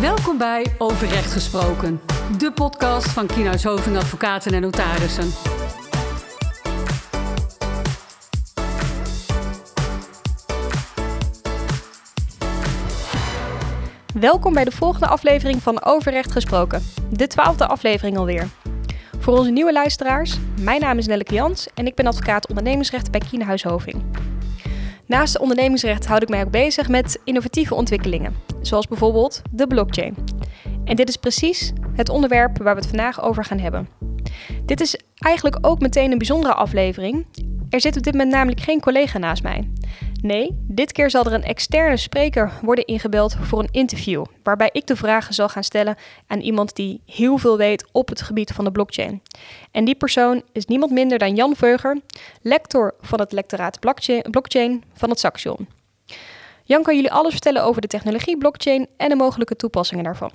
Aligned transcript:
Welkom 0.00 0.38
bij 0.38 0.66
Overrecht 0.78 1.32
Gesproken, 1.32 2.00
de 2.38 2.52
podcast 2.52 3.08
van 3.08 3.26
Kienhuis 3.26 3.64
Hoving 3.64 3.96
Advocaten 3.96 4.52
en 4.52 4.60
Notarissen. 4.60 5.30
Welkom 14.14 14.52
bij 14.52 14.64
de 14.64 14.70
volgende 14.70 15.06
aflevering 15.06 15.62
van 15.62 15.84
Overrecht 15.84 16.32
Gesproken, 16.32 16.82
de 17.10 17.26
twaalfde 17.26 17.66
aflevering 17.66 18.16
alweer. 18.16 18.48
Voor 19.18 19.38
onze 19.38 19.50
nieuwe 19.50 19.72
luisteraars, 19.72 20.38
mijn 20.60 20.80
naam 20.80 20.98
is 20.98 21.06
Nelleke 21.06 21.34
Jans 21.34 21.68
en 21.74 21.86
ik 21.86 21.94
ben 21.94 22.06
advocaat 22.06 22.48
ondernemingsrecht 22.48 23.10
bij 23.10 23.20
Kienhuis 23.20 23.62
Hoving. 23.62 24.04
Naast 25.06 25.38
ondernemingsrecht 25.38 26.06
houd 26.06 26.22
ik 26.22 26.28
mij 26.28 26.44
ook 26.44 26.50
bezig 26.50 26.88
met 26.88 27.20
innovatieve 27.24 27.74
ontwikkelingen, 27.74 28.34
zoals 28.60 28.86
bijvoorbeeld 28.88 29.42
de 29.50 29.66
blockchain. 29.66 30.14
En 30.84 30.96
dit 30.96 31.08
is 31.08 31.16
precies 31.16 31.72
het 31.94 32.08
onderwerp 32.08 32.58
waar 32.58 32.74
we 32.74 32.80
het 32.80 32.88
vandaag 32.88 33.22
over 33.22 33.44
gaan 33.44 33.58
hebben. 33.58 33.88
Dit 34.64 34.80
is 34.80 34.98
eigenlijk 35.18 35.58
ook 35.66 35.80
meteen 35.80 36.12
een 36.12 36.18
bijzondere 36.18 36.54
aflevering. 36.54 37.26
Er 37.70 37.80
zit 37.80 37.96
op 37.96 38.02
dit 38.02 38.12
moment 38.12 38.32
namelijk 38.32 38.60
geen 38.60 38.80
collega 38.80 39.18
naast 39.18 39.42
mij. 39.42 39.68
Nee, 40.22 40.50
dit 40.62 40.92
keer 40.92 41.10
zal 41.10 41.24
er 41.24 41.32
een 41.32 41.42
externe 41.42 41.96
spreker 41.96 42.52
worden 42.62 42.84
ingebeld 42.84 43.36
voor 43.40 43.58
een 43.58 43.68
interview, 43.70 44.24
waarbij 44.42 44.68
ik 44.72 44.86
de 44.86 44.96
vragen 44.96 45.34
zal 45.34 45.48
gaan 45.48 45.64
stellen 45.64 45.96
aan 46.26 46.40
iemand 46.40 46.76
die 46.76 47.00
heel 47.06 47.38
veel 47.38 47.56
weet 47.56 47.86
op 47.92 48.08
het 48.08 48.22
gebied 48.22 48.50
van 48.50 48.64
de 48.64 48.70
blockchain. 48.72 49.22
En 49.70 49.84
die 49.84 49.94
persoon 49.94 50.42
is 50.52 50.66
niemand 50.66 50.92
minder 50.92 51.18
dan 51.18 51.34
Jan 51.34 51.56
Veuger, 51.56 52.00
lector 52.42 52.94
van 53.00 53.20
het 53.20 53.32
lectoraat 53.32 53.80
blockchain 54.30 54.84
van 54.94 55.10
het 55.10 55.18
Saxion. 55.18 55.68
Jan 56.64 56.82
kan 56.82 56.94
jullie 56.94 57.12
alles 57.12 57.32
vertellen 57.32 57.64
over 57.64 57.80
de 57.80 57.88
technologie 57.88 58.38
blockchain 58.38 58.86
en 58.96 59.08
de 59.08 59.16
mogelijke 59.16 59.56
toepassingen 59.56 60.04
daarvan. 60.04 60.30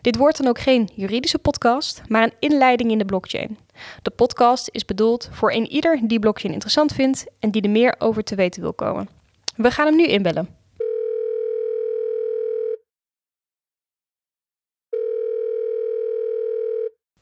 Dit 0.00 0.16
wordt 0.16 0.38
dan 0.38 0.46
ook 0.46 0.58
geen 0.58 0.88
juridische 0.94 1.38
podcast, 1.38 2.02
maar 2.08 2.22
een 2.22 2.34
inleiding 2.38 2.90
in 2.90 2.98
de 2.98 3.04
blockchain. 3.04 3.58
De 4.02 4.10
podcast 4.10 4.68
is 4.72 4.84
bedoeld 4.84 5.28
voor 5.32 5.52
een 5.52 5.66
ieder 5.66 6.00
die 6.02 6.18
blockchain 6.18 6.52
interessant 6.52 6.92
vindt 6.92 7.26
en 7.40 7.50
die 7.50 7.62
er 7.62 7.70
meer 7.70 7.94
over 7.98 8.24
te 8.24 8.34
weten 8.34 8.62
wil 8.62 8.72
komen. 8.72 9.08
We 9.56 9.70
gaan 9.70 9.86
hem 9.86 9.96
nu 9.96 10.06
inbellen. 10.06 10.56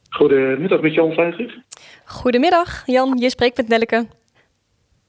Goedemiddag 0.09 0.81
met 0.81 0.93
Jan 0.93 1.13
Vijger. 1.13 1.63
Goedemiddag, 2.05 2.83
Jan. 2.85 3.17
Je 3.17 3.29
spreekt 3.29 3.57
met 3.57 3.67
Nelleke. 3.67 4.07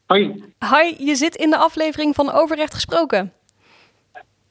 Hoi. 0.07 0.45
Hoi, 0.59 0.95
je 0.99 1.15
zit 1.15 1.37
in 1.37 1.51
de 1.51 1.57
aflevering 1.57 2.15
van 2.15 2.33
Overrecht 2.33 2.75
Gesproken. 2.75 3.33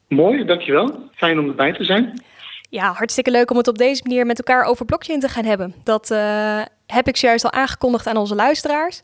Mooi, 0.08 0.44
dankjewel. 0.44 1.08
Fijn 1.14 1.38
om 1.38 1.48
erbij 1.48 1.72
te 1.72 1.84
zijn. 1.84 2.22
Ja, 2.68 2.92
hartstikke 2.92 3.30
leuk 3.30 3.50
om 3.50 3.56
het 3.56 3.68
op 3.68 3.78
deze 3.78 4.02
manier 4.04 4.26
met 4.26 4.38
elkaar 4.38 4.64
over 4.64 4.84
blockchain 4.84 5.20
te 5.20 5.28
gaan 5.28 5.44
hebben. 5.44 5.74
Dat 5.84 6.10
uh, 6.10 6.62
heb 6.86 7.08
ik 7.08 7.16
zojuist 7.16 7.44
al 7.44 7.52
aangekondigd 7.52 8.06
aan 8.06 8.16
onze 8.16 8.34
luisteraars. 8.34 9.02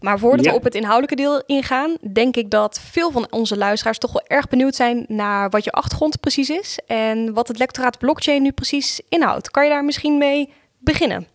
Maar 0.00 0.18
voordat 0.18 0.46
we 0.46 0.52
op 0.52 0.64
het 0.64 0.74
inhoudelijke 0.74 1.16
deel 1.16 1.42
ingaan, 1.46 1.96
denk 2.12 2.36
ik 2.36 2.50
dat 2.50 2.80
veel 2.80 3.10
van 3.10 3.26
onze 3.30 3.56
luisteraars 3.56 3.98
toch 3.98 4.12
wel 4.12 4.26
erg 4.26 4.48
benieuwd 4.48 4.74
zijn 4.74 5.04
naar 5.08 5.50
wat 5.50 5.64
je 5.64 5.70
achtergrond 5.70 6.20
precies 6.20 6.50
is 6.50 6.80
en 6.86 7.32
wat 7.32 7.48
het 7.48 7.58
lectoraat 7.58 7.98
blockchain 7.98 8.42
nu 8.42 8.52
precies 8.52 9.02
inhoudt. 9.08 9.50
Kan 9.50 9.64
je 9.64 9.70
daar 9.70 9.84
misschien 9.84 10.18
mee 10.18 10.52
beginnen? 10.78 11.26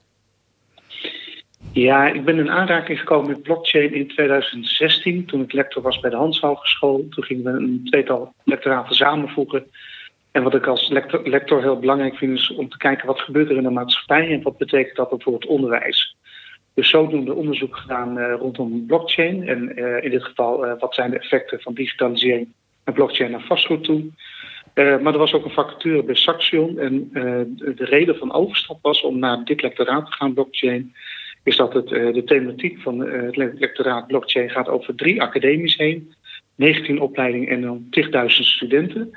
Ja, 1.72 2.08
ik 2.08 2.26
ben 2.26 2.38
in 2.38 2.52
aanraking 2.52 3.00
gekomen 3.00 3.30
met 3.30 3.42
blockchain 3.42 3.94
in 3.94 4.08
2016 4.08 5.26
toen 5.26 5.42
ik 5.42 5.54
lector 5.54 5.82
was 5.82 6.00
bij 6.00 6.10
de 6.10 6.16
Hans 6.16 6.40
Hogeschool. 6.40 7.08
Toen 7.10 7.24
gingen 7.24 7.44
we 7.44 7.50
een 7.50 7.82
tweetal 7.86 8.34
lectoraten 8.44 8.96
samenvoegen. 8.96 9.66
En 10.36 10.44
wat 10.44 10.56
ik 10.56 10.68
als 10.68 10.90
lector, 11.24 11.62
heel 11.62 11.80
belangrijk 11.80 12.16
vind 12.16 12.38
is 12.38 12.52
om 12.52 12.70
te 12.70 12.78
kijken 12.78 13.08
wat 13.08 13.20
gebeurt 13.20 13.50
er 13.50 13.58
in 13.58 13.64
de 13.64 13.70
maatschappij 13.70 14.32
en 14.32 14.42
wat 14.42 14.58
betekent 14.58 14.96
dat 14.96 15.16
voor 15.18 15.34
het 15.34 15.46
onderwijs. 15.46 16.16
Dus 16.74 16.90
zodoende 16.90 17.34
onderzoek 17.34 17.78
gedaan 17.78 18.18
uh, 18.18 18.34
rondom 18.40 18.86
blockchain. 18.86 19.48
En 19.48 19.80
uh, 19.80 20.04
in 20.04 20.10
dit 20.10 20.24
geval, 20.24 20.66
uh, 20.66 20.74
wat 20.80 20.96
zijn 20.96 21.12
de 21.12 21.20
effecten 21.20 21.62
van 21.62 21.74
digitalisering 21.74 22.48
en 22.84 22.94
blockchain 22.94 23.32
naar 23.32 23.42
vastgoed 23.42 23.84
toe. 23.84 24.04
maar 24.74 25.14
er 25.14 25.18
was 25.18 25.34
ook 25.34 25.46
een 25.46 25.52
vacature 25.52 26.04
bij 26.04 26.16
Saxion. 26.16 26.80
En 26.80 27.10
de 27.58 27.86
reden 27.86 28.18
van 28.18 28.34
overstap 28.34 28.78
was 28.82 29.02
om 29.02 29.20
naar 29.20 29.44
dit 29.44 29.62
lectoraat 29.62 30.06
te 30.06 30.12
gaan, 30.12 30.34
blockchain. 30.34 30.94
Is 31.44 31.56
dat 31.56 31.74
het, 31.74 31.88
de 31.90 32.24
thematiek 32.26 32.82
van 32.82 33.00
het 33.00 33.36
lectoraat 33.36 34.08
blockchain 34.08 34.50
gaat 34.50 34.70
over 34.70 34.96
drie 34.96 35.22
academies 35.22 35.78
heen. 35.78 36.14
19 36.56 37.02
opleidingen 37.02 37.50
en 37.50 37.62
dan 37.62 37.86
10.000 37.90 38.28
studenten. 38.28 39.14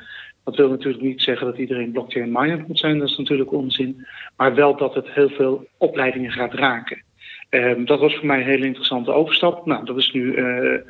Dat 0.48 0.56
wil 0.56 0.69
natuurlijk 0.69 1.03
niet 1.03 1.22
zeggen 1.22 1.47
dat 1.47 1.59
iedereen 1.59 1.92
blockchain 1.92 2.32
miner 2.32 2.64
moet 2.66 2.78
zijn, 2.78 2.98
dat 2.98 3.09
is 3.09 3.16
natuurlijk 3.16 3.53
onzin. 3.53 4.06
Maar 4.36 4.54
wel 4.54 4.76
dat 4.76 4.94
het 4.94 5.10
heel 5.10 5.28
veel 5.28 5.66
opleidingen 5.76 6.32
gaat 6.32 6.54
raken. 6.54 7.03
Um, 7.50 7.84
dat 7.84 8.00
was 8.00 8.14
voor 8.14 8.26
mij 8.26 8.38
een 8.38 8.47
hele 8.47 8.66
interessante 8.66 9.12
overstap. 9.12 9.66
Nou, 9.66 9.84
dat 9.84 9.97
is 9.97 10.12
nu 10.12 10.34
uh, 10.34 10.81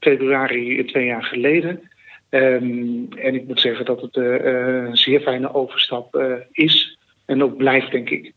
februari 0.00 0.84
twee 0.84 1.06
jaar 1.06 1.24
geleden. 1.24 1.80
Um, 2.30 3.08
en 3.16 3.34
ik 3.34 3.46
moet 3.46 3.60
zeggen 3.60 3.84
dat 3.84 4.00
het 4.00 4.16
uh, 4.16 4.44
een 4.44 4.96
zeer 4.96 5.20
fijne 5.20 5.54
overstap 5.54 6.38
is 6.52 6.98
en 7.24 7.42
ook 7.42 7.56
blijft, 7.56 7.90
denk 7.90 8.10
ik. 8.10 8.32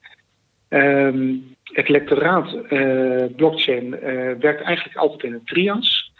Um, 0.70 1.56
het 1.64 1.90
lectoraat 1.90 2.58
blockchain 3.36 3.90
werkt 4.40 4.62
eigenlijk 4.62 4.98
altijd 4.98 5.24
in 5.24 5.34
een 5.34 5.46
trias. 5.46 6.11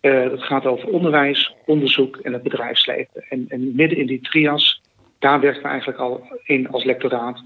Dat 0.00 0.42
gaat 0.42 0.66
over 0.66 0.88
onderwijs, 0.88 1.54
onderzoek 1.66 2.16
en 2.16 2.32
het 2.32 2.42
bedrijfsleven. 2.42 3.24
En, 3.28 3.44
en 3.48 3.74
midden 3.74 3.98
in 3.98 4.06
die 4.06 4.20
trias, 4.20 4.82
daar 5.18 5.40
werken 5.40 5.62
we 5.62 5.68
eigenlijk 5.68 5.98
al 5.98 6.22
in 6.44 6.68
als 6.68 6.84
lectoraat. 6.84 7.42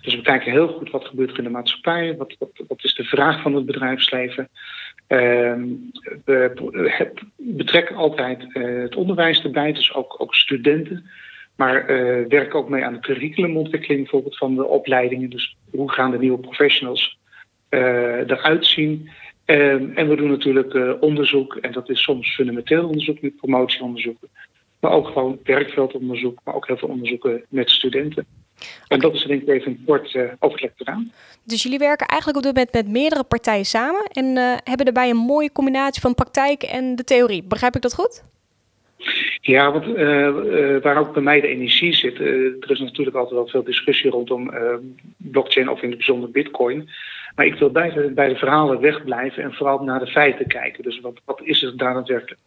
Dus 0.00 0.14
we 0.14 0.22
kijken 0.22 0.52
heel 0.52 0.68
goed 0.68 0.90
wat 0.90 1.04
gebeurt 1.04 1.30
er 1.30 1.38
in 1.38 1.44
de 1.44 1.50
maatschappij, 1.50 2.16
wat, 2.16 2.36
wat, 2.38 2.50
wat 2.68 2.84
is 2.84 2.94
de 2.94 3.04
vraag 3.04 3.42
van 3.42 3.54
het 3.54 3.66
bedrijfsleven. 3.66 4.48
Uh, 5.08 5.54
we 6.24 7.12
betrekken 7.36 7.96
altijd 7.96 8.46
uh, 8.48 8.82
het 8.82 8.96
onderwijs 8.96 9.42
erbij, 9.44 9.72
dus 9.72 9.94
ook, 9.94 10.14
ook 10.18 10.34
studenten. 10.34 11.10
Maar 11.56 11.86
werken 12.28 12.58
ook 12.58 12.68
mee 12.68 12.84
aan 12.84 12.92
de 12.92 13.00
curriculumontwikkeling 13.00 14.00
bijvoorbeeld 14.00 14.36
van 14.36 14.54
de 14.54 14.64
opleidingen. 14.64 15.30
Dus 15.30 15.56
hoe 15.70 15.92
gaan 15.92 16.10
de 16.10 16.18
nieuwe 16.18 16.38
professionals 16.38 17.18
eruit 17.70 18.66
zien? 18.66 19.10
Um, 19.46 19.92
en 19.94 20.08
we 20.08 20.16
doen 20.16 20.28
natuurlijk 20.28 21.02
onderzoek, 21.02 21.56
en 21.56 21.72
dat 21.72 21.88
is 21.90 22.02
soms 22.02 22.34
fundamenteel 22.34 22.88
onderzoek 22.88 23.20
met 23.20 23.36
promotieonderzoeken. 23.36 24.28
Maar 24.80 24.90
ook 24.90 25.06
gewoon 25.06 25.38
werkveldonderzoek, 25.42 26.38
maar 26.44 26.54
ook 26.54 26.66
heel 26.66 26.76
veel 26.76 26.88
onderzoeken 26.88 27.44
met 27.48 27.70
studenten. 27.70 28.26
En 28.88 28.98
dat 28.98 29.14
is 29.14 29.24
denk 29.24 29.42
ik 29.42 29.48
even 29.48 29.82
kort 29.86 30.14
uh, 30.14 30.32
overleg 30.38 30.70
eraan. 30.76 31.12
Dus 31.44 31.62
jullie 31.62 31.78
werken 31.78 32.06
eigenlijk 32.06 32.38
op 32.38 32.44
dit 32.44 32.54
moment 32.54 32.86
met 32.86 32.92
meerdere 32.92 33.24
partijen 33.24 33.64
samen 33.64 34.04
en 34.12 34.24
uh, 34.24 34.56
hebben 34.64 34.84
daarbij 34.84 35.10
een 35.10 35.16
mooie 35.16 35.52
combinatie 35.52 36.00
van 36.00 36.14
praktijk 36.14 36.62
en 36.62 36.96
de 36.96 37.04
theorie. 37.04 37.42
Begrijp 37.42 37.76
ik 37.76 37.82
dat 37.82 37.94
goed? 37.94 38.22
Ja, 39.40 39.72
want 39.72 39.86
uh, 39.86 40.82
waar 40.82 40.98
ook 40.98 41.12
bij 41.12 41.22
mij 41.22 41.40
de 41.40 41.48
energie 41.48 41.94
zit, 41.94 42.18
er 42.18 42.70
is 42.70 42.80
natuurlijk 42.80 43.16
altijd 43.16 43.34
wel 43.34 43.48
veel 43.48 43.64
discussie 43.64 44.10
rondom 44.10 44.50
blockchain 45.16 45.70
of 45.70 45.82
in 45.82 45.88
het 45.88 45.96
bijzonder 45.96 46.30
bitcoin. 46.30 46.88
Maar 47.34 47.46
ik 47.46 47.54
wil 47.54 47.70
bij 47.70 47.90
de, 47.90 48.10
bij 48.14 48.28
de 48.28 48.36
verhalen 48.36 48.80
wegblijven 48.80 49.42
en 49.42 49.52
vooral 49.52 49.82
naar 49.82 49.98
de 49.98 50.06
feiten 50.06 50.46
kijken. 50.46 50.82
Dus 50.82 51.00
wat, 51.00 51.20
wat 51.24 51.40
is 51.42 51.60
het 51.60 51.78
daadwerkelijk? 51.78 52.40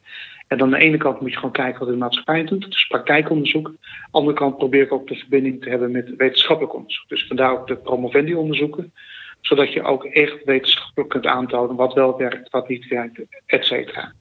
En 0.47 0.61
aan 0.61 0.69
de 0.69 0.77
ene 0.77 0.97
kant 0.97 1.21
moet 1.21 1.29
je 1.29 1.35
gewoon 1.35 1.51
kijken 1.51 1.79
wat 1.79 1.89
de 1.89 1.95
maatschappij 1.95 2.43
doet, 2.43 2.71
dus 2.71 2.87
praktijkonderzoek. 2.87 3.67
Aan 3.67 3.77
de 3.81 4.07
andere 4.11 4.35
kant 4.35 4.57
probeer 4.57 4.81
ik 4.81 4.91
ook 4.91 5.07
de 5.07 5.15
verbinding 5.15 5.61
te 5.63 5.69
hebben 5.69 5.91
met 5.91 6.15
wetenschappelijk 6.17 6.75
onderzoek. 6.75 7.07
Dus 7.07 7.27
vandaar 7.27 7.51
ook 7.51 7.67
de 7.67 7.75
promovendi-onderzoeken, 7.75 8.93
zodat 9.41 9.73
je 9.73 9.83
ook 9.83 10.05
echt 10.05 10.43
wetenschappelijk 10.43 11.09
kunt 11.09 11.25
aantonen 11.25 11.75
wat 11.75 11.93
wel 11.93 12.17
werkt, 12.17 12.49
wat 12.49 12.69
niet 12.69 12.87
werkt, 12.87 13.21
et 13.45 13.65
cetera. 13.65 14.13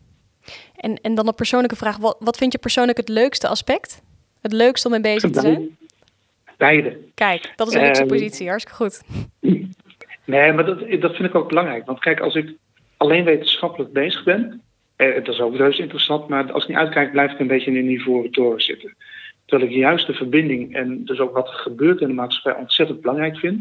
En, 0.78 1.00
en 1.00 1.15
dan 1.15 1.27
een 1.27 1.34
persoonlijke 1.34 1.77
vraag, 1.77 1.97
wat, 1.97 2.16
wat 2.19 2.37
vind 2.37 2.53
je 2.53 2.59
persoonlijk 2.59 2.97
het 2.97 3.09
leukste 3.09 3.49
aspect? 3.49 4.03
Het 4.41 4.53
leukste 4.53 4.87
om 4.87 4.93
mee 4.93 5.00
bezig 5.00 5.31
te 5.31 5.41
zijn? 5.41 5.76
Beide. 6.56 6.99
Kijk, 7.14 7.52
dat 7.56 7.69
is 7.69 7.75
een 7.75 7.82
luxe 7.82 8.02
um, 8.02 8.08
positie, 8.08 8.49
hartstikke 8.49 8.85
goed. 8.85 9.02
Nee, 10.25 10.52
maar 10.52 10.64
dat, 10.64 10.79
dat 11.00 11.14
vind 11.14 11.29
ik 11.29 11.35
ook 11.35 11.49
belangrijk. 11.49 11.87
Want 11.87 11.99
kijk, 11.99 12.20
als 12.20 12.35
ik 12.35 12.55
alleen 12.97 13.25
wetenschappelijk 13.25 13.93
bezig 13.93 14.25
ben, 14.25 14.62
eh, 14.97 15.14
dat 15.14 15.35
is 15.35 15.41
ook 15.41 15.56
reuze 15.56 15.82
interessant, 15.82 16.29
maar 16.29 16.52
als 16.52 16.62
ik 16.62 16.69
niet 16.69 16.79
uitkijk, 16.79 17.11
blijf 17.11 17.32
ik 17.32 17.38
een 17.38 17.47
beetje 17.47 17.70
in 17.70 17.76
een 17.76 17.91
ivoren 17.91 18.31
toren 18.31 18.61
zitten. 18.61 18.97
Terwijl 19.44 19.70
ik 19.70 19.76
juist 19.76 20.06
de 20.06 20.14
verbinding 20.14 20.75
en 20.75 21.05
dus 21.05 21.20
ook 21.20 21.35
wat 21.35 21.49
er 21.49 21.55
gebeurt 21.55 22.00
in 22.00 22.08
de 22.08 22.14
maatschappij 22.14 22.62
ontzettend 22.62 23.00
belangrijk 23.00 23.38
vind. 23.38 23.61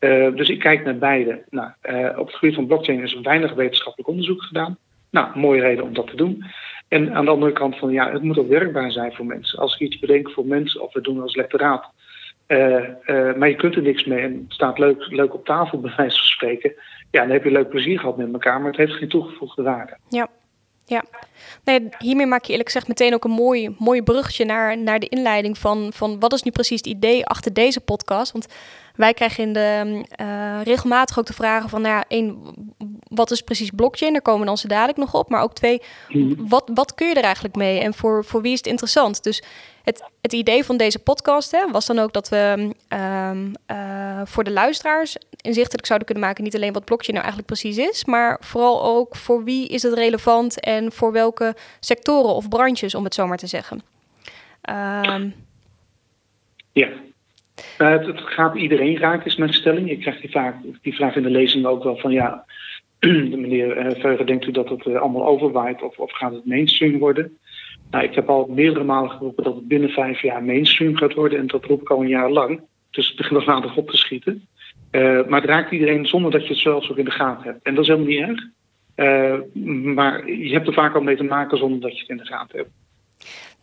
Uh, 0.00 0.34
dus 0.34 0.48
ik 0.48 0.58
kijk 0.58 0.84
naar 0.84 0.98
beide. 0.98 1.42
Nou, 1.50 1.70
uh, 1.90 2.18
op 2.18 2.26
het 2.26 2.36
gebied 2.36 2.54
van 2.54 2.66
blockchain 2.66 3.02
is 3.02 3.14
er 3.14 3.22
weinig 3.22 3.54
wetenschappelijk 3.54 4.08
onderzoek 4.08 4.42
gedaan. 4.42 4.78
Nou, 5.12 5.38
mooie 5.38 5.60
reden 5.60 5.84
om 5.84 5.94
dat 5.94 6.06
te 6.06 6.16
doen. 6.16 6.44
En 6.88 7.14
aan 7.14 7.24
de 7.24 7.30
andere 7.30 7.52
kant 7.52 7.78
van 7.78 7.90
ja, 7.90 8.12
het 8.12 8.22
moet 8.22 8.38
ook 8.38 8.48
werkbaar 8.48 8.92
zijn 8.92 9.12
voor 9.12 9.26
mensen. 9.26 9.58
Als 9.58 9.74
ik 9.74 9.80
iets 9.80 9.98
bedenk 9.98 10.30
voor 10.30 10.46
mensen, 10.46 10.82
of 10.82 10.92
we 10.92 11.00
doen 11.00 11.20
als 11.20 11.36
lectoraat, 11.36 11.90
uh, 12.48 12.88
uh, 13.06 13.34
maar 13.34 13.48
je 13.48 13.56
kunt 13.56 13.74
er 13.74 13.82
niks 13.82 14.04
mee 14.04 14.20
en 14.20 14.32
het 14.32 14.52
staat 14.52 14.78
leuk, 14.78 15.06
leuk 15.08 15.34
op 15.34 15.44
tafel, 15.44 15.80
bij 15.80 15.92
wijze 15.96 16.18
van 16.18 16.26
spreken. 16.26 16.72
Ja, 17.10 17.20
dan 17.20 17.30
heb 17.30 17.44
je 17.44 17.50
leuk 17.50 17.68
plezier 17.68 17.98
gehad 17.98 18.16
met 18.16 18.32
elkaar, 18.32 18.60
maar 18.60 18.70
het 18.70 18.76
heeft 18.76 18.92
geen 18.92 19.08
toegevoegde 19.08 19.62
waarde. 19.62 19.96
Ja, 20.08 20.28
Ja, 20.86 21.04
nee, 21.64 21.88
hiermee 21.98 22.26
maak 22.26 22.44
je 22.44 22.50
eerlijk 22.50 22.68
gezegd 22.68 22.88
meteen 22.88 23.14
ook 23.14 23.24
een 23.24 23.30
mooi, 23.30 23.74
mooi 23.78 24.02
bruggetje 24.02 24.44
naar, 24.44 24.78
naar 24.78 24.98
de 24.98 25.08
inleiding 25.08 25.58
van, 25.58 25.92
van 25.92 26.20
wat 26.20 26.32
is 26.32 26.42
nu 26.42 26.50
precies 26.50 26.78
het 26.78 26.86
idee 26.86 27.26
achter 27.26 27.52
deze 27.52 27.80
podcast. 27.80 28.32
Want 28.32 28.46
wij 28.96 29.14
krijgen 29.14 29.44
in 29.44 29.52
de, 29.52 30.02
uh, 30.20 30.60
regelmatig 30.62 31.18
ook 31.18 31.26
de 31.26 31.32
vragen 31.32 31.68
van, 31.68 31.82
nou 31.82 31.94
ja, 31.94 32.04
één, 32.08 32.54
wat 33.08 33.30
is 33.30 33.40
precies 33.40 33.70
blockchain? 33.70 34.12
Daar 34.12 34.22
komen 34.22 34.46
dan 34.46 34.58
zo 34.58 34.68
dadelijk 34.68 34.98
nog 34.98 35.14
op. 35.14 35.28
Maar 35.28 35.42
ook 35.42 35.54
twee, 35.54 35.82
mhm. 36.08 36.34
wat, 36.48 36.70
wat 36.74 36.94
kun 36.94 37.08
je 37.08 37.14
er 37.14 37.22
eigenlijk 37.24 37.54
mee 37.56 37.80
en 37.80 37.94
voor, 37.94 38.24
voor 38.24 38.42
wie 38.42 38.52
is 38.52 38.58
het 38.58 38.66
interessant? 38.66 39.22
Dus 39.22 39.42
het, 39.82 40.10
het 40.20 40.32
idee 40.32 40.64
van 40.64 40.76
deze 40.76 40.98
podcast 40.98 41.50
hè, 41.50 41.70
was 41.70 41.86
dan 41.86 41.98
ook 41.98 42.12
dat 42.12 42.28
we 42.28 42.70
um, 42.88 43.52
uh, 43.66 44.20
voor 44.24 44.44
de 44.44 44.50
luisteraars 44.50 45.16
inzichtelijk 45.40 45.86
zouden 45.86 46.06
kunnen 46.06 46.26
maken. 46.26 46.44
Niet 46.44 46.54
alleen 46.54 46.72
wat 46.72 46.84
blockchain 46.84 47.18
nou 47.18 47.30
eigenlijk 47.30 47.60
precies 47.60 47.88
is, 47.90 48.04
maar 48.04 48.38
vooral 48.40 48.84
ook 48.84 49.16
voor 49.16 49.44
wie 49.44 49.68
is 49.68 49.82
het 49.82 49.92
relevant 49.92 50.60
en 50.60 50.92
voor 50.92 51.12
welke 51.12 51.56
sectoren 51.80 52.34
of 52.34 52.48
branches, 52.48 52.94
om 52.94 53.04
het 53.04 53.14
zo 53.14 53.26
maar 53.26 53.36
te 53.36 53.46
zeggen. 53.46 53.82
Um, 54.70 55.34
ja, 56.72 56.88
uh, 57.78 58.06
het, 58.06 58.20
gaat 58.20 58.56
iedereen 58.56 58.98
raken, 58.98 59.26
is 59.26 59.36
mijn 59.36 59.52
stelling. 59.52 59.90
Ik 59.90 60.00
krijg 60.00 60.20
die, 60.20 60.30
vaak, 60.30 60.56
die 60.82 60.94
vraag 60.94 61.16
in 61.16 61.22
de 61.22 61.30
lezing 61.30 61.66
ook 61.66 61.82
wel 61.82 61.96
van 61.96 62.12
ja, 62.12 62.44
meneer 63.42 63.86
uh, 63.86 64.00
Veugen, 64.00 64.26
denkt 64.26 64.46
u 64.46 64.50
dat 64.50 64.68
het 64.68 64.86
uh, 64.86 65.00
allemaal 65.00 65.26
overwaait 65.26 65.82
of, 65.82 65.98
of 65.98 66.12
gaat 66.12 66.32
het 66.32 66.46
mainstream 66.46 66.98
worden? 66.98 67.38
Nou, 67.90 68.04
ik 68.04 68.14
heb 68.14 68.28
al 68.28 68.46
meerdere 68.50 68.84
malen 68.84 69.10
geroepen 69.10 69.44
dat 69.44 69.54
het 69.54 69.68
binnen 69.68 69.90
vijf 69.90 70.22
jaar 70.22 70.44
mainstream 70.44 70.96
gaat 70.96 71.14
worden. 71.14 71.38
En 71.38 71.46
dat 71.46 71.64
roep 71.64 71.80
ik 71.80 71.90
al 71.90 72.00
een 72.00 72.08
jaar 72.08 72.30
lang. 72.30 72.60
Dus 72.90 73.06
het 73.06 73.16
begint 73.16 73.38
nog 73.46 73.54
aardig 73.54 73.76
op 73.76 73.90
te 73.90 73.96
schieten. 73.96 74.46
Maar 74.90 75.40
het 75.40 75.44
raakt 75.44 75.72
iedereen 75.72 76.06
zonder 76.06 76.30
dat 76.30 76.42
je 76.42 76.48
het 76.48 76.58
zelfs 76.58 76.90
ook 76.90 76.96
in 76.96 77.04
de 77.04 77.10
gaten 77.10 77.44
hebt. 77.44 77.62
En 77.62 77.74
dat 77.74 77.82
is 77.82 77.90
helemaal 77.90 78.08
niet 78.08 78.40
erg. 78.96 79.94
Maar 79.94 80.30
je 80.30 80.52
hebt 80.52 80.66
er 80.66 80.72
vaak 80.72 80.94
al 80.94 81.02
mee 81.02 81.16
te 81.16 81.22
maken 81.22 81.58
zonder 81.58 81.80
dat 81.80 81.92
je 81.92 82.00
het 82.00 82.08
in 82.08 82.16
de 82.16 82.26
gaten 82.26 82.58
hebt. 82.58 82.70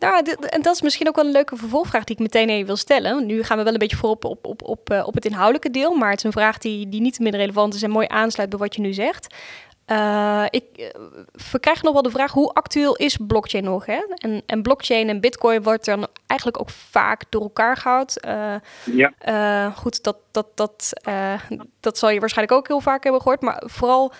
Nou, 0.00 0.36
en 0.48 0.62
dat 0.62 0.74
is 0.74 0.82
misschien 0.82 1.08
ook 1.08 1.16
wel 1.16 1.24
een 1.24 1.32
leuke 1.32 1.56
vervolgvraag 1.56 2.04
die 2.04 2.16
ik 2.16 2.22
meteen 2.22 2.48
even 2.48 2.66
wil 2.66 2.76
stellen. 2.76 3.26
Nu 3.26 3.42
gaan 3.42 3.56
we 3.56 3.64
wel 3.64 3.72
een 3.72 3.78
beetje 3.78 3.96
voorop 3.96 4.24
op, 4.24 4.46
op, 4.46 4.62
op, 4.62 5.02
op 5.04 5.14
het 5.14 5.24
inhoudelijke 5.24 5.70
deel, 5.70 5.94
maar 5.94 6.10
het 6.10 6.18
is 6.18 6.24
een 6.24 6.32
vraag 6.32 6.58
die, 6.58 6.88
die 6.88 7.00
niet 7.00 7.18
minder 7.18 7.40
relevant 7.40 7.74
is 7.74 7.82
en 7.82 7.90
mooi 7.90 8.06
aansluit 8.08 8.50
bij 8.50 8.58
wat 8.58 8.74
je 8.74 8.80
nu 8.80 8.92
zegt. 8.92 9.34
Uh, 9.86 10.44
ik 10.50 10.64
uh, 11.64 11.82
nog 11.82 11.92
wel 11.92 12.02
de 12.02 12.10
vraag, 12.10 12.32
hoe 12.32 12.52
actueel 12.52 12.96
is 12.96 13.18
blockchain 13.26 13.64
nog? 13.64 13.86
Hè? 13.86 14.00
En, 14.14 14.42
en 14.46 14.62
blockchain 14.62 15.08
en 15.08 15.20
bitcoin 15.20 15.62
wordt 15.62 15.84
dan 15.84 16.06
eigenlijk 16.26 16.60
ook 16.60 16.70
vaak 16.70 17.22
door 17.28 17.42
elkaar 17.42 17.76
gehouden. 17.76 18.16
Uh, 18.28 18.54
ja. 18.96 19.70
goed, 19.70 20.02
dat, 20.02 20.16
dat, 20.30 20.46
dat, 20.54 20.92
dat 21.80 21.98
zal 21.98 22.10
je 22.10 22.20
waarschijnlijk 22.20 22.58
ook 22.58 22.68
heel 22.68 22.80
vaak 22.80 23.02
hebben 23.02 23.22
gehoord. 23.22 23.40
Maar 23.40 23.62
vooral 23.66 24.12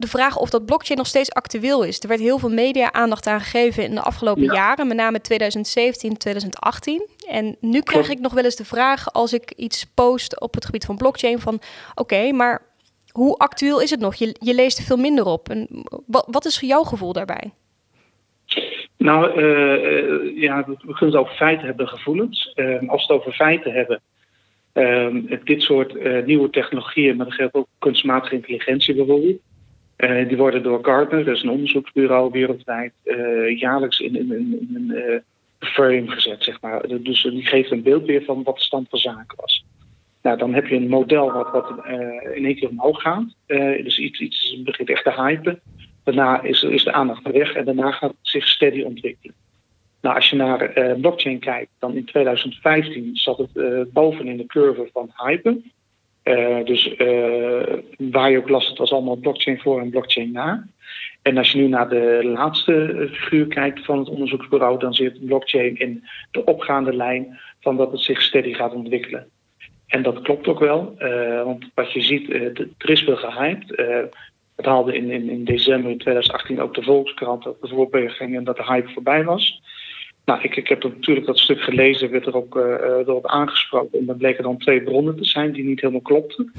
de 0.00 0.08
vraag 0.08 0.38
of 0.38 0.50
dat 0.50 0.66
blockchain 0.66 0.98
nog 0.98 1.06
steeds 1.06 1.32
actueel 1.32 1.82
is. 1.82 2.00
Er 2.00 2.08
werd 2.08 2.20
heel 2.20 2.38
veel 2.38 2.50
media-aandacht 2.50 3.26
aan 3.26 3.40
gegeven 3.40 3.84
in 3.84 3.94
de 3.94 4.00
afgelopen 4.00 4.44
jaren, 4.44 4.86
met 4.86 4.96
name 4.96 5.20
2017, 5.20 6.16
2018. 6.16 7.08
En 7.28 7.56
nu 7.60 7.80
krijg 7.80 8.08
ik 8.08 8.20
nog 8.20 8.32
wel 8.32 8.44
eens 8.44 8.56
de 8.56 8.64
vraag 8.64 9.12
als 9.12 9.32
ik 9.32 9.52
iets 9.56 9.84
post 9.94 10.40
op 10.40 10.54
het 10.54 10.64
gebied 10.64 10.84
van 10.84 10.96
blockchain 10.96 11.38
van 11.38 11.60
oké, 11.94 12.32
maar 12.32 12.62
hoe 13.12 13.36
actueel 13.36 13.80
is 13.80 13.90
het 13.90 14.00
nog? 14.00 14.14
Je, 14.14 14.36
je 14.40 14.54
leest 14.54 14.78
er 14.78 14.84
veel 14.84 14.96
minder 14.96 15.24
op. 15.26 15.48
En 15.48 15.68
wat, 16.06 16.26
wat 16.30 16.44
is 16.44 16.60
jouw 16.60 16.82
gevoel 16.82 17.12
daarbij? 17.12 17.52
Nou, 18.96 19.42
uh, 19.42 20.40
ja, 20.40 20.64
we 20.66 20.76
kunnen 20.76 21.14
het 21.14 21.14
over 21.14 21.34
feiten 21.34 21.66
hebben, 21.66 21.88
gevoelens. 21.88 22.52
Uh, 22.56 22.88
als 22.88 23.06
we 23.06 23.12
het 23.12 23.20
over 23.22 23.32
feiten 23.32 23.72
hebben, 23.72 24.00
uh, 24.74 25.38
dit 25.44 25.62
soort 25.62 26.24
nieuwe 26.26 26.50
technologieën, 26.50 27.16
maar 27.16 27.26
dat 27.26 27.34
geldt 27.34 27.54
ook 27.54 27.66
kunstmatige 27.78 28.34
intelligentie 28.34 28.94
bijvoorbeeld, 28.94 29.40
die 30.00 30.36
worden 30.36 30.62
door 30.62 30.78
Gartner, 30.82 31.24
dat 31.24 31.36
is 31.36 31.42
een 31.42 31.50
onderzoeksbureau 31.50 32.30
wereldwijd, 32.30 32.92
jaarlijks 33.56 34.00
in, 34.00 34.16
in, 34.16 34.32
in, 34.32 34.92
een 34.94 35.22
frame 35.58 36.08
gezet, 36.10 36.44
zeg 36.44 36.60
maar. 36.60 36.88
Dus 36.88 37.22
die 37.22 37.46
geeft 37.46 37.70
een 37.70 37.82
beeld 37.82 38.06
weer 38.06 38.22
van 38.24 38.42
wat 38.42 38.56
de 38.56 38.62
stand 38.62 38.88
van 38.88 38.98
zaken 38.98 39.36
was. 39.36 39.64
Nou, 40.22 40.38
dan 40.38 40.54
heb 40.54 40.66
je 40.66 40.76
een 40.76 40.88
model 40.88 41.32
wat, 41.32 41.50
wat 41.50 41.86
in 42.34 42.44
één 42.44 42.54
keer 42.54 42.68
omhoog 42.68 43.02
gaat. 43.02 43.24
Dus 43.84 43.98
iets, 43.98 44.20
iets 44.20 44.62
begint 44.62 44.88
echt 44.88 45.04
te 45.04 45.22
hypen. 45.22 45.60
Daarna 46.04 46.42
is, 46.42 46.62
is 46.62 46.84
de 46.84 46.92
aandacht 46.92 47.30
weg 47.30 47.52
en 47.52 47.64
daarna 47.64 47.90
gaat 47.90 48.10
het 48.10 48.18
zich 48.22 48.48
steady 48.48 48.82
ontwikkelen. 48.82 49.34
Nou, 50.00 50.14
als 50.14 50.30
je 50.30 50.36
naar 50.36 50.72
blockchain 51.00 51.38
kijkt, 51.38 51.70
dan 51.78 51.96
in 51.96 52.04
2015 52.04 53.16
zat 53.16 53.38
het 53.38 53.92
boven 53.92 54.26
in 54.26 54.36
de 54.36 54.46
curve 54.46 54.88
van 54.92 55.12
hypen. 55.16 55.72
Dus 56.64 56.94
waar 57.98 58.30
je 58.30 58.38
ook 58.38 58.48
las, 58.48 58.68
het 58.68 58.78
was 58.78 58.92
allemaal 58.92 59.16
blockchain 59.16 59.60
voor 59.60 59.80
en 59.80 59.90
blockchain 59.90 60.32
na. 60.32 60.66
En 61.22 61.38
als 61.38 61.52
je 61.52 61.58
nu 61.58 61.68
naar 61.68 61.88
de 61.88 62.20
laatste 62.22 63.08
figuur 63.12 63.46
kijkt 63.46 63.84
van 63.84 63.98
het 63.98 64.08
onderzoeksbureau, 64.08 64.78
dan 64.78 64.94
zit 64.94 65.26
blockchain 65.26 65.78
in 65.78 66.04
de 66.30 66.44
opgaande 66.44 66.94
lijn 66.94 67.38
van 67.60 67.76
dat 67.76 67.92
het 67.92 68.00
zich 68.00 68.22
steady 68.22 68.52
gaat 68.52 68.72
ontwikkelen. 68.74 69.26
En 69.86 70.02
dat 70.02 70.22
klopt 70.22 70.48
ook 70.48 70.58
wel, 70.58 70.94
uh, 70.98 71.42
want 71.42 71.70
wat 71.74 71.92
je 71.92 72.00
ziet, 72.00 72.30
er 72.78 72.90
is 72.90 73.02
veel 73.02 73.16
gehyped. 73.16 73.76
Het 74.56 74.68
haalde 74.68 74.94
in, 74.94 75.10
in, 75.10 75.30
in 75.30 75.44
december 75.44 75.98
2018 75.98 76.60
ook 76.60 76.74
de 76.74 76.82
Volkskrant 76.82 77.42
dat 77.42 77.60
de 77.60 77.68
voorbijging 77.68 78.36
en 78.36 78.44
dat 78.44 78.56
de 78.56 78.64
hype 78.64 78.88
voorbij 78.88 79.24
was. 79.24 79.62
Nou, 80.30 80.42
ik, 80.42 80.56
ik 80.56 80.68
heb 80.68 80.82
natuurlijk 80.82 81.26
dat 81.26 81.38
stuk 81.38 81.60
gelezen, 81.60 82.10
werd 82.10 82.26
er 82.26 82.36
ook 82.36 82.56
erop 82.56 83.26
aangesproken. 83.26 83.98
En 83.98 84.06
dan 84.06 84.16
bleken 84.16 84.42
dan 84.42 84.58
twee 84.58 84.82
bronnen 84.82 85.16
te 85.16 85.24
zijn 85.24 85.52
die 85.52 85.64
niet 85.64 85.80
helemaal 85.80 86.00
klopten. 86.00 86.52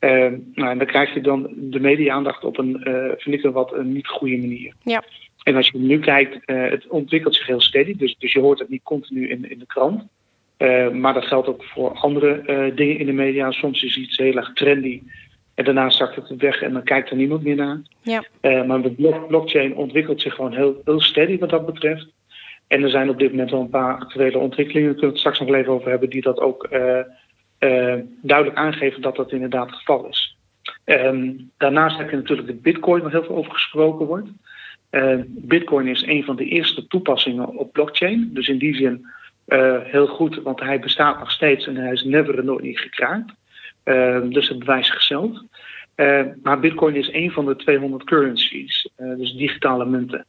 nou, 0.00 0.70
en 0.70 0.78
dan 0.78 0.86
krijg 0.86 1.14
je 1.14 1.20
dan 1.20 1.50
de 1.56 1.80
media-aandacht 1.80 2.44
op 2.44 2.58
een, 2.58 2.80
vind 3.18 3.36
ik, 3.36 3.42
een 3.42 3.52
wat 3.52 3.72
een 3.72 3.92
niet 3.92 4.06
goede 4.06 4.36
manier. 4.36 4.74
Ja. 4.82 5.04
En 5.42 5.56
als 5.56 5.68
je 5.68 5.78
nu 5.78 5.98
kijkt, 5.98 6.38
het 6.46 6.86
ontwikkelt 6.88 7.34
zich 7.34 7.46
heel 7.46 7.60
steady. 7.60 7.96
Dus, 7.96 8.16
dus 8.18 8.32
je 8.32 8.40
hoort 8.40 8.58
het 8.58 8.68
niet 8.68 8.82
continu 8.82 9.28
in, 9.28 9.50
in 9.50 9.58
de 9.58 9.66
krant. 9.66 10.02
Uh, 10.62 10.90
maar 10.90 11.14
dat 11.14 11.24
geldt 11.24 11.48
ook 11.48 11.64
voor 11.64 11.90
andere 11.90 12.42
uh, 12.46 12.76
dingen 12.76 12.98
in 12.98 13.06
de 13.06 13.12
media. 13.12 13.50
Soms 13.50 13.82
is 13.82 13.96
iets 13.96 14.16
heel 14.16 14.36
erg 14.36 14.52
trendy 14.52 15.02
en 15.54 15.64
daarna 15.64 15.90
zakt 15.90 16.28
het 16.28 16.40
weg 16.40 16.62
en 16.62 16.72
dan 16.72 16.82
kijkt 16.82 17.10
er 17.10 17.16
niemand 17.16 17.42
meer 17.42 17.56
naar. 17.56 17.82
Ja. 18.02 18.24
Uh, 18.42 18.64
maar 18.64 18.82
de 18.82 19.24
blockchain 19.28 19.76
ontwikkelt 19.76 20.20
zich 20.20 20.34
gewoon 20.34 20.52
heel, 20.52 20.80
heel 20.84 21.00
steady 21.00 21.38
wat 21.38 21.50
dat 21.50 21.66
betreft. 21.66 22.06
En 22.72 22.82
er 22.82 22.90
zijn 22.90 23.08
op 23.08 23.18
dit 23.18 23.30
moment 23.30 23.50
wel 23.50 23.60
een 23.60 23.68
paar 23.68 23.94
actuele 23.94 24.38
ontwikkelingen, 24.38 24.88
daar 24.88 24.98
kunnen 24.98 25.16
we 25.16 25.20
het 25.20 25.34
straks 25.34 25.40
nog 25.50 25.58
even 25.58 25.72
over 25.72 25.90
hebben, 25.90 26.10
die 26.10 26.22
dat 26.22 26.40
ook 26.40 26.68
duidelijk 28.22 28.56
aangeven 28.56 29.02
dat 29.02 29.16
dat 29.16 29.32
inderdaad 29.32 29.66
het 29.66 29.78
geval 29.78 30.08
is. 30.08 30.36
Um, 30.84 31.50
daarnaast 31.58 31.98
heb 31.98 32.10
je 32.10 32.16
natuurlijk 32.16 32.48
de 32.48 32.54
bitcoin, 32.54 33.02
waar 33.02 33.10
heel 33.10 33.24
veel 33.24 33.36
over 33.36 33.52
gesproken 33.52 34.06
wordt. 34.06 34.28
bitcoin 35.26 35.86
is 35.86 36.06
een 36.06 36.24
van 36.24 36.36
de 36.36 36.44
eerste 36.44 36.86
toepassingen 36.86 37.48
op 37.48 37.72
blockchain. 37.72 38.30
Dus 38.32 38.48
in 38.48 38.58
die 38.58 38.74
zin 38.74 39.06
uh, 39.46 39.78
heel 39.82 40.06
goed, 40.06 40.42
want 40.42 40.60
hij 40.60 40.80
bestaat 40.80 41.18
nog 41.18 41.30
steeds 41.30 41.66
en 41.66 41.76
hij 41.76 41.92
is 41.92 42.04
never 42.04 42.38
en 42.38 42.44
nooit 42.44 42.62
niet 42.62 42.80
gekraakt. 42.80 43.32
Uh, 43.84 44.20
dus 44.22 44.48
het 44.48 44.58
bewijst 44.58 44.90
zichzelf. 44.90 45.40
Maar 46.42 46.60
Bitcoin 46.60 46.94
is 46.94 47.12
een 47.12 47.30
van 47.30 47.46
de 47.46 47.56
200 47.56 48.04
currencies, 48.04 48.88
dus 48.96 49.32
digitale 49.32 49.86
munten. 49.86 50.26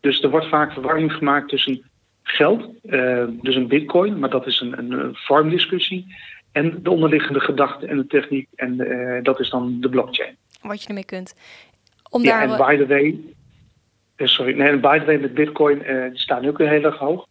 Dus 0.00 0.22
er 0.22 0.30
wordt 0.30 0.48
vaak 0.48 0.72
verwarring 0.72 1.12
gemaakt 1.12 1.48
tussen 1.48 1.82
geld, 2.22 2.70
dus 3.42 3.54
een 3.54 3.68
Bitcoin, 3.68 4.18
maar 4.18 4.30
dat 4.30 4.46
is 4.46 4.60
een, 4.60 4.78
een 4.78 5.14
vormdiscussie, 5.14 6.14
en 6.52 6.82
de 6.82 6.90
onderliggende 6.90 7.40
gedachte 7.40 7.86
en 7.86 7.96
de 7.96 8.06
techniek, 8.06 8.48
en 8.54 8.76
dat 9.22 9.40
is 9.40 9.50
dan 9.50 9.80
de 9.80 9.88
blockchain. 9.88 10.36
Wat 10.62 10.82
je 10.82 10.88
ermee 10.88 11.04
kunt. 11.04 11.34
Om 12.10 12.22
ja, 12.22 12.42
en 12.42 12.56
by 12.56 12.76
the 12.76 12.86
way, 12.86 13.18
sorry, 14.16 14.56
nee, 14.56 14.76
by 14.76 14.98
the 14.98 15.04
way 15.04 15.16
met 15.16 15.34
Bitcoin, 15.34 15.78
die 16.10 16.18
staan 16.18 16.46
ook 16.46 16.58
weer 16.58 16.68
heel 16.68 16.84
erg 16.84 16.98
hoog. 16.98 17.26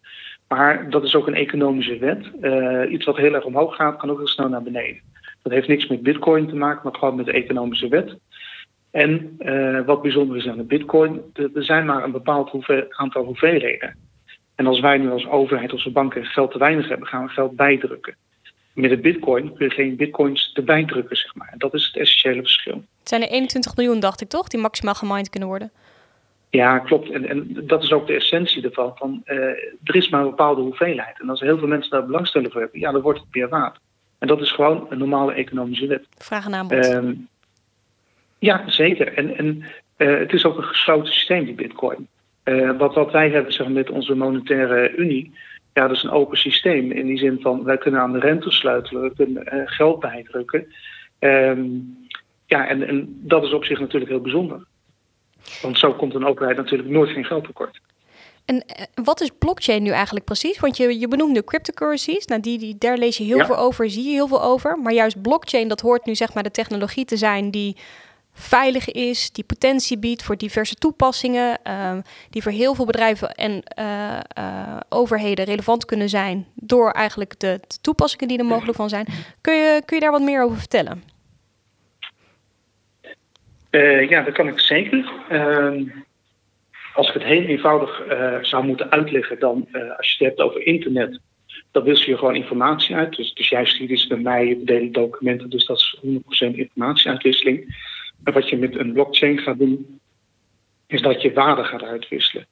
Maar 0.47 0.89
dat 0.89 1.03
is 1.03 1.15
ook 1.15 1.27
een 1.27 1.35
economische 1.35 1.97
wet. 1.97 2.31
Uh, 2.41 2.91
iets 2.91 3.05
wat 3.05 3.17
heel 3.17 3.33
erg 3.33 3.43
omhoog 3.43 3.75
gaat, 3.75 3.97
kan 3.97 4.09
ook 4.09 4.17
heel 4.17 4.27
snel 4.27 4.49
naar 4.49 4.63
beneden. 4.63 5.01
Dat 5.41 5.51
heeft 5.51 5.67
niks 5.67 5.87
met 5.87 6.03
bitcoin 6.03 6.47
te 6.47 6.55
maken, 6.55 6.81
maar 6.83 6.99
gewoon 6.99 7.15
met 7.15 7.25
de 7.25 7.31
economische 7.31 7.87
wet. 7.87 8.17
En 8.95 9.37
uh, 9.39 9.85
wat 9.85 10.01
bijzonder 10.01 10.37
is 10.37 10.47
aan 10.47 10.57
de 10.57 10.63
bitcoin, 10.63 11.21
er 11.33 11.63
zijn 11.63 11.85
maar 11.85 12.03
een 12.03 12.11
bepaald 12.11 12.49
hoeveel, 12.49 12.85
aantal 12.89 13.23
hoeveelheden. 13.23 13.97
En 14.55 14.67
als 14.67 14.79
wij 14.79 14.97
nu 14.97 15.11
als 15.11 15.27
overheid, 15.27 15.71
als 15.71 15.91
banken 15.91 16.25
geld 16.25 16.51
te 16.51 16.57
weinig 16.57 16.87
hebben, 16.87 17.07
gaan 17.07 17.25
we 17.25 17.29
geld 17.29 17.55
bijdrukken. 17.55 18.15
Met 18.73 18.89
de 18.89 18.97
bitcoin 18.97 19.53
kun 19.53 19.65
je 19.65 19.73
geen 19.73 19.95
bitcoins 19.95 20.51
erbij 20.53 20.85
drukken, 20.85 21.17
zeg 21.17 21.35
maar. 21.35 21.49
En 21.51 21.57
dat 21.57 21.73
is 21.73 21.85
het 21.85 21.95
essentiële 21.95 22.41
verschil. 22.41 22.83
Het 22.99 23.09
zijn 23.09 23.21
er 23.21 23.27
21 23.27 23.75
miljoen, 23.75 23.99
dacht 23.99 24.21
ik 24.21 24.29
toch, 24.29 24.47
die 24.47 24.59
maximaal 24.59 24.93
gemined 24.93 25.29
kunnen 25.29 25.49
worden? 25.49 25.71
Ja, 26.49 26.79
klopt. 26.79 27.09
En, 27.09 27.29
en 27.29 27.63
dat 27.67 27.83
is 27.83 27.91
ook 27.91 28.07
de 28.07 28.13
essentie 28.13 28.63
ervan. 28.63 28.91
Van, 28.95 29.21
uh, 29.25 29.37
er 29.83 29.95
is 29.95 30.09
maar 30.09 30.21
een 30.21 30.29
bepaalde 30.29 30.61
hoeveelheid. 30.61 31.21
En 31.21 31.29
als 31.29 31.39
heel 31.39 31.57
veel 31.57 31.67
mensen 31.67 31.91
daar 31.91 32.05
belangstelling 32.05 32.51
voor 32.51 32.61
hebben, 32.61 32.79
ja, 32.79 32.91
dan 32.91 33.01
wordt 33.01 33.19
het 33.19 33.27
meer 33.31 33.49
waard. 33.49 33.79
En 34.19 34.27
dat 34.27 34.41
is 34.41 34.51
gewoon 34.51 34.85
een 34.89 34.97
normale 34.97 35.33
economische 35.33 35.87
wet. 35.87 36.05
Vraag 36.17 36.45
en 36.45 36.53
aanbod. 36.53 36.85
Uh, 36.85 37.09
ja, 38.39 38.69
zeker. 38.69 39.13
En, 39.13 39.37
en 39.37 39.63
uh, 39.97 40.19
het 40.19 40.33
is 40.33 40.45
ook 40.45 40.57
een 40.57 40.63
gesloten 40.63 41.13
systeem, 41.13 41.45
die 41.45 41.53
bitcoin. 41.53 42.07
Uh, 42.43 42.77
wat, 42.77 42.93
wat 42.93 43.11
wij 43.11 43.29
hebben 43.29 43.53
zeg, 43.53 43.67
met 43.67 43.89
onze 43.89 44.15
monetaire 44.15 44.95
unie, 44.95 45.33
ja, 45.73 45.87
dat 45.87 45.97
is 45.97 46.03
een 46.03 46.09
open 46.09 46.37
systeem. 46.37 46.91
In 46.91 47.05
die 47.05 47.17
zin 47.17 47.39
van, 47.41 47.63
wij 47.63 47.77
kunnen 47.77 48.01
aan 48.01 48.11
de 48.11 48.19
rente 48.19 48.51
sleutelen, 48.51 49.01
we 49.01 49.13
kunnen 49.15 49.67
geld 49.67 49.99
bijdrukken. 49.99 50.73
Um, 51.19 51.97
ja, 52.45 52.67
en, 52.67 52.87
en 52.87 53.19
dat 53.21 53.43
is 53.43 53.53
op 53.53 53.65
zich 53.65 53.79
natuurlijk 53.79 54.11
heel 54.11 54.21
bijzonder. 54.21 54.65
Want 55.61 55.79
zo 55.79 55.93
komt 55.93 56.13
een 56.13 56.25
overheid 56.25 56.57
natuurlijk 56.57 56.89
nooit 56.89 57.09
geen 57.09 57.25
geld 57.25 57.43
tekort. 57.43 57.79
En 58.45 58.65
wat 59.03 59.21
is 59.21 59.29
blockchain 59.39 59.83
nu 59.83 59.89
eigenlijk 59.89 60.25
precies? 60.25 60.59
Want 60.59 60.77
je, 60.77 60.99
je 60.99 61.07
benoemde 61.07 61.43
cryptocurrencies. 61.43 62.25
Nou, 62.25 62.41
die, 62.41 62.57
die, 62.57 62.75
daar 62.77 62.97
lees 62.97 63.17
je 63.17 63.23
heel 63.23 63.45
veel 63.45 63.57
over, 63.57 63.89
zie 63.89 64.03
je 64.03 64.11
heel 64.11 64.27
veel 64.27 64.43
over. 64.43 64.79
Maar 64.79 64.93
juist 64.93 65.21
blockchain, 65.21 65.67
dat 65.67 65.81
hoort 65.81 66.05
nu 66.05 66.15
zeg 66.15 66.33
maar 66.33 66.43
de 66.43 66.51
technologie 66.51 67.05
te 67.05 67.17
zijn 67.17 67.51
die 67.51 67.77
veilig 68.35 68.91
is, 68.91 69.31
die 69.31 69.43
potentie 69.43 69.97
biedt 69.97 70.23
voor 70.23 70.37
diverse 70.37 70.75
toepassingen, 70.75 71.59
uh, 71.67 71.97
die 72.29 72.41
voor 72.41 72.51
heel 72.51 72.75
veel 72.75 72.85
bedrijven 72.85 73.29
en 73.29 73.63
uh, 73.79 74.19
uh, 74.39 74.77
overheden 74.89 75.45
relevant 75.45 75.85
kunnen 75.85 76.09
zijn 76.09 76.45
door 76.55 76.91
eigenlijk 76.91 77.39
de, 77.39 77.59
toepassingen 77.81 78.27
die 78.27 78.37
er 78.37 78.45
mogelijk 78.45 78.77
van 78.77 78.89
zijn. 78.89 79.05
Kun 79.41 79.53
je, 79.53 79.81
kun 79.85 79.95
je 79.97 80.03
daar 80.03 80.11
wat 80.11 80.21
meer 80.21 80.43
over 80.43 80.57
vertellen? 80.57 81.03
Eh, 83.69 84.09
ja, 84.09 84.21
dat 84.21 84.33
kan 84.33 84.47
ik 84.47 84.59
zeker. 84.59 85.11
Ehm, 85.29 85.83
als 86.93 87.07
ik 87.07 87.13
het 87.13 87.23
heel 87.23 87.41
eenvoudig 87.43 88.03
zou 88.41 88.65
moeten 88.65 88.91
uitleggen, 88.91 89.39
dan 89.39 89.67
als 89.97 90.09
je 90.09 90.25
het 90.25 90.27
hebt 90.27 90.39
over 90.49 90.65
internet, 90.65 91.19
dan 91.71 91.83
wissel 91.83 92.11
je 92.11 92.17
gewoon 92.17 92.35
informatie 92.35 92.95
uit. 92.95 93.15
Dus, 93.15 93.33
dus 93.33 93.49
juist 93.49 93.77
hier 93.77 93.91
is 93.91 94.07
bij 94.07 94.17
mij, 94.17 94.47
we 94.47 94.63
delen 94.63 94.91
documenten, 94.91 95.49
dus 95.49 95.65
dat 95.65 95.77
is 95.77 95.97
100% 96.01 96.55
informatieuitwisseling. 96.55 97.75
En 98.23 98.33
wat 98.33 98.49
je 98.49 98.57
met 98.57 98.75
een 98.75 98.93
blockchain 98.93 99.37
gaat 99.37 99.57
doen, 99.57 99.99
is 100.87 101.01
dat 101.01 101.21
je 101.21 101.33
waarde 101.33 101.63
gaat 101.63 101.83
uitwisselen. 101.83 102.47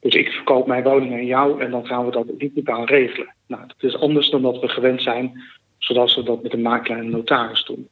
Dus 0.00 0.14
ik 0.14 0.28
verkoop 0.28 0.66
mijn 0.66 0.82
woning 0.82 1.12
aan 1.12 1.26
jou 1.26 1.60
en 1.60 1.70
dan 1.70 1.86
gaan 1.86 2.04
we 2.04 2.10
dat 2.10 2.26
digitaal 2.38 2.84
regelen. 2.84 3.34
Nou, 3.46 3.62
dat 3.66 3.90
is 3.90 3.96
anders 3.96 4.30
dan 4.30 4.42
dat 4.42 4.60
we 4.60 4.68
gewend 4.68 5.02
zijn, 5.02 5.42
zoals 5.78 6.16
we 6.16 6.22
dat 6.22 6.42
met 6.42 6.52
een 6.52 6.62
makelaar 6.62 6.98
en 6.98 7.10
notaris 7.10 7.64
doen. 7.64 7.88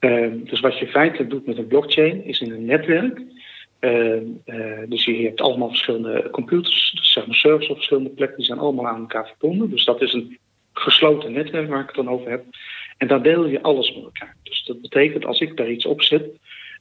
Uh, 0.00 0.32
dus 0.44 0.60
wat 0.60 0.78
je 0.78 0.86
feitelijk 0.86 1.30
doet 1.30 1.46
met 1.46 1.58
een 1.58 1.66
blockchain 1.66 2.24
is 2.24 2.40
in 2.40 2.50
een 2.50 2.64
netwerk. 2.64 3.22
Uh, 3.80 4.14
uh, 4.46 4.78
dus 4.88 5.04
je 5.04 5.22
hebt 5.22 5.40
allemaal 5.40 5.68
verschillende 5.68 6.28
computers, 6.30 6.92
zeg 7.02 7.26
maar 7.26 7.36
servers 7.36 7.68
op 7.68 7.76
verschillende 7.76 8.10
plekken, 8.10 8.36
die 8.36 8.46
zijn 8.46 8.58
allemaal 8.58 8.86
aan 8.86 9.00
elkaar 9.00 9.26
verbonden. 9.26 9.70
Dus 9.70 9.84
dat 9.84 10.02
is 10.02 10.12
een 10.12 10.38
gesloten 10.72 11.32
netwerk 11.32 11.68
waar 11.68 11.80
ik 11.80 11.86
het 11.86 11.96
dan 11.96 12.08
over 12.08 12.30
heb. 12.30 12.44
En 12.96 13.08
daar 13.08 13.22
deel 13.22 13.46
je 13.46 13.62
alles 13.62 13.94
met 13.94 14.04
elkaar. 14.04 14.36
Dus 14.42 14.64
dat 14.64 14.80
betekent 14.80 15.24
als 15.24 15.40
ik 15.40 15.56
daar 15.56 15.70
iets 15.70 15.86
op 15.86 16.02
zet, 16.02 16.24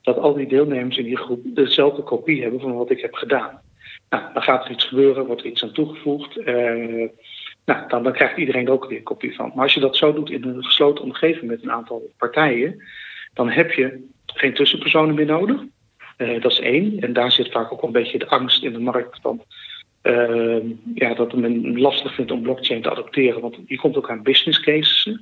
dat 0.01 0.17
al 0.17 0.33
die 0.33 0.47
deelnemers 0.47 0.97
in 0.97 1.03
die 1.03 1.17
groep 1.17 1.41
dezelfde 1.43 2.01
kopie 2.01 2.41
hebben 2.41 2.59
van 2.59 2.73
wat 2.73 2.89
ik 2.89 3.01
heb 3.01 3.13
gedaan. 3.13 3.61
Nou, 4.09 4.33
dan 4.33 4.41
gaat 4.41 4.65
er 4.65 4.71
iets 4.71 4.85
gebeuren, 4.85 5.25
wordt 5.25 5.41
er 5.41 5.47
iets 5.47 5.63
aan 5.63 5.71
toegevoegd. 5.71 6.37
Uh, 6.37 7.09
nou, 7.65 7.87
dan, 7.87 8.03
dan, 8.03 8.13
krijgt 8.13 8.37
iedereen 8.37 8.65
er 8.65 8.71
ook 8.71 8.85
weer 8.85 8.97
een 8.97 9.03
kopie 9.03 9.35
van. 9.35 9.51
Maar 9.55 9.63
als 9.63 9.73
je 9.73 9.79
dat 9.79 9.97
zo 9.97 10.13
doet 10.13 10.29
in 10.29 10.43
een 10.43 10.63
gesloten 10.63 11.03
omgeving 11.03 11.51
met 11.51 11.63
een 11.63 11.71
aantal 11.71 12.11
partijen, 12.17 12.83
dan 13.33 13.49
heb 13.49 13.71
je 13.71 14.07
geen 14.25 14.53
tussenpersonen 14.53 15.15
meer 15.15 15.25
nodig. 15.25 15.61
Uh, 16.17 16.41
dat 16.41 16.51
is 16.51 16.59
één. 16.59 16.99
En 16.99 17.13
daar 17.13 17.31
zit 17.31 17.51
vaak 17.51 17.71
ook 17.71 17.83
een 17.83 17.91
beetje 17.91 18.19
de 18.19 18.27
angst 18.27 18.63
in 18.63 18.73
de 18.73 18.79
markt 18.79 19.19
van. 19.21 19.43
Uh, 20.03 20.57
ja, 20.95 21.13
dat 21.13 21.33
men 21.33 21.79
lastig 21.79 22.13
vindt 22.13 22.31
om 22.31 22.41
blockchain 22.41 22.81
te 22.81 22.91
adopteren, 22.91 23.41
want 23.41 23.57
je 23.65 23.77
komt 23.77 23.97
ook 23.97 24.09
aan 24.09 24.23
business 24.23 24.59
cases. 24.59 25.17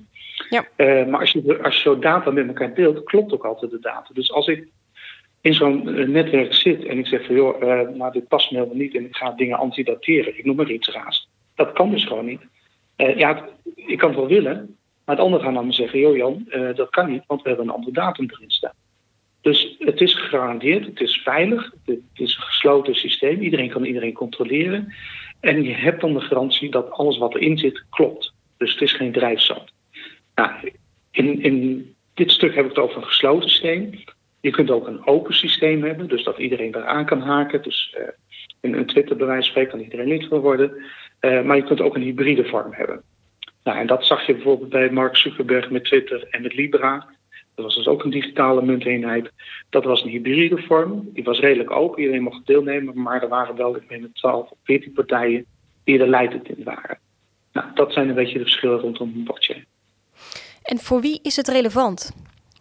Ja. 0.49 0.67
Uh, 0.77 1.05
maar 1.05 1.19
als 1.19 1.31
je, 1.31 1.59
als 1.63 1.75
je 1.75 1.81
zo 1.81 1.99
data 1.99 2.31
met 2.31 2.47
elkaar 2.47 2.73
deelt, 2.73 3.03
klopt 3.03 3.33
ook 3.33 3.45
altijd 3.45 3.71
de 3.71 3.79
data. 3.79 4.09
Dus 4.13 4.31
als 4.31 4.47
ik 4.47 4.67
in 5.41 5.53
zo'n 5.53 6.11
netwerk 6.11 6.53
zit 6.53 6.85
en 6.85 6.97
ik 6.97 7.07
zeg 7.07 7.25
van 7.25 7.35
joh, 7.35 7.61
uh, 7.97 8.11
dit 8.11 8.27
past 8.27 8.51
me 8.51 8.57
helemaal 8.57 8.79
niet 8.79 8.95
en 8.95 9.05
ik 9.05 9.15
ga 9.15 9.31
dingen 9.31 9.57
antidateren, 9.57 10.37
ik 10.37 10.45
noem 10.45 10.55
maar 10.55 10.71
iets 10.71 10.89
raars. 10.89 11.29
Dat 11.55 11.73
kan 11.73 11.91
dus 11.91 12.05
gewoon 12.05 12.25
niet. 12.25 12.41
Ja, 12.95 13.47
ik 13.75 13.97
kan 13.97 14.09
het 14.09 14.19
wel 14.19 14.27
willen, 14.27 14.75
maar 15.05 15.15
het 15.15 15.25
andere 15.25 15.43
gaan 15.43 15.53
dan 15.53 15.73
zeggen, 15.73 15.99
joh 15.99 16.15
Jan, 16.15 16.47
dat 16.75 16.89
kan 16.89 17.11
niet, 17.11 17.23
want 17.27 17.41
we 17.41 17.47
hebben 17.47 17.67
een 17.67 17.73
andere 17.73 17.93
datum 17.93 18.29
erin 18.29 18.51
staan. 18.51 18.73
Dus 19.41 19.75
het 19.79 20.01
is 20.01 20.13
gegarandeerd, 20.13 20.85
het 20.85 20.99
is 20.99 21.21
veilig, 21.23 21.71
het 21.85 21.99
is 22.13 22.35
een 22.35 22.41
gesloten 22.41 22.95
systeem, 22.95 23.41
iedereen 23.41 23.69
kan 23.69 23.85
iedereen 23.85 24.13
controleren. 24.13 24.93
En 25.39 25.63
je 25.63 25.73
hebt 25.73 26.01
dan 26.01 26.13
de 26.13 26.21
garantie 26.21 26.71
dat 26.71 26.91
alles 26.91 27.17
wat 27.17 27.35
erin 27.35 27.57
zit 27.57 27.83
klopt. 27.89 28.33
Dus 28.57 28.71
het 28.71 28.81
is 28.81 28.93
geen 28.93 29.11
drijfzand. 29.11 29.71
Nou, 30.37 30.71
in, 31.11 31.41
in 31.41 31.95
dit 32.13 32.31
stuk 32.31 32.55
heb 32.55 32.63
ik 32.63 32.69
het 32.69 32.79
over 32.79 32.97
een 32.97 33.03
gesloten 33.03 33.49
systeem. 33.49 33.89
Je 34.41 34.51
kunt 34.51 34.69
ook 34.69 34.87
een 34.87 35.05
open 35.05 35.33
systeem 35.33 35.83
hebben, 35.83 36.07
dus 36.07 36.23
dat 36.23 36.37
iedereen 36.37 36.71
daaraan 36.71 37.05
kan 37.05 37.21
haken. 37.21 37.61
Dus 37.61 37.95
uh, 37.99 38.07
in 38.61 38.73
een 38.73 38.85
Twitter 38.85 39.15
bij 39.15 39.25
wijze 39.25 39.41
van 39.41 39.51
spreken 39.51 39.71
kan 39.71 39.79
iedereen 39.79 40.07
lid 40.07 40.27
van 40.27 40.39
worden. 40.39 40.83
Uh, 41.21 41.43
maar 41.43 41.55
je 41.55 41.63
kunt 41.63 41.81
ook 41.81 41.95
een 41.95 42.01
hybride 42.01 42.45
vorm 42.45 42.73
hebben. 42.73 43.01
Nou, 43.63 43.77
en 43.77 43.87
dat 43.87 44.05
zag 44.05 44.25
je 44.25 44.33
bijvoorbeeld 44.33 44.69
bij 44.69 44.89
Mark 44.89 45.17
Zuckerberg 45.17 45.69
met 45.69 45.83
Twitter 45.83 46.27
en 46.29 46.41
met 46.41 46.53
Libra. 46.53 47.07
Dat 47.55 47.65
was 47.65 47.75
dus 47.75 47.87
ook 47.87 48.03
een 48.03 48.09
digitale 48.09 48.61
munteenheid. 48.61 49.31
Dat 49.69 49.83
was 49.83 50.03
een 50.03 50.09
hybride 50.09 50.57
vorm. 50.57 51.09
Die 51.13 51.23
was 51.23 51.39
redelijk 51.39 51.71
open. 51.71 51.99
Iedereen 51.99 52.23
mocht 52.23 52.45
deelnemen. 52.45 53.01
Maar 53.01 53.21
er 53.21 53.27
waren 53.27 53.55
wel, 53.55 53.75
ik 53.75 53.89
meen 53.89 54.09
12 54.13 54.49
of 54.49 54.57
14 54.63 54.93
partijen 54.93 55.45
die 55.83 55.99
er 55.99 56.07
leidend 56.07 56.49
in 56.49 56.63
waren. 56.63 56.99
Nou, 57.53 57.67
dat 57.73 57.93
zijn 57.93 58.09
een 58.09 58.15
beetje 58.15 58.37
de 58.37 58.43
verschillen 58.43 58.79
rondom 58.79 59.23
blockchain. 59.23 59.65
En 60.67 60.77
voor 60.77 61.01
wie 61.01 61.19
is 61.23 61.35
het 61.35 61.47
relevant? 61.47 62.11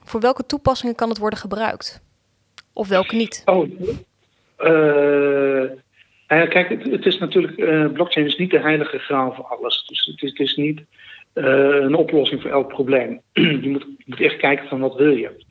Voor 0.05 0.21
welke 0.21 0.47
toepassingen 0.47 0.95
kan 0.95 1.09
het 1.09 1.19
worden 1.19 1.39
gebruikt? 1.39 2.03
Of 2.73 2.89
welke 2.89 3.17
niet? 3.17 3.43
Oh, 3.45 3.69
uh, 4.59 5.71
ja, 6.29 6.47
kijk, 6.47 6.69
het, 6.91 7.07
is 7.07 7.19
natuurlijk, 7.19 7.57
uh, 7.59 7.93
blockchain 7.93 8.27
is 8.27 8.37
niet 8.37 8.51
de 8.51 8.61
heilige 8.61 8.99
graal 8.99 9.35
voor 9.35 9.45
alles. 9.45 9.85
Dus 9.87 10.05
het 10.05 10.23
is, 10.23 10.31
het 10.31 10.41
is 10.41 10.57
niet 10.57 10.81
uh, 11.35 11.45
een 11.81 11.95
oplossing 11.95 12.43
voor 12.43 12.51
elk 12.51 12.69
probleem. 12.69 13.21
je, 13.33 13.69
moet, 13.69 13.87
moet 14.05 14.21
echt 14.21 14.37
kijken 14.37 14.69
van 14.69 14.81
wat 14.81 14.95
wil 14.95 15.17
je. 15.17 15.45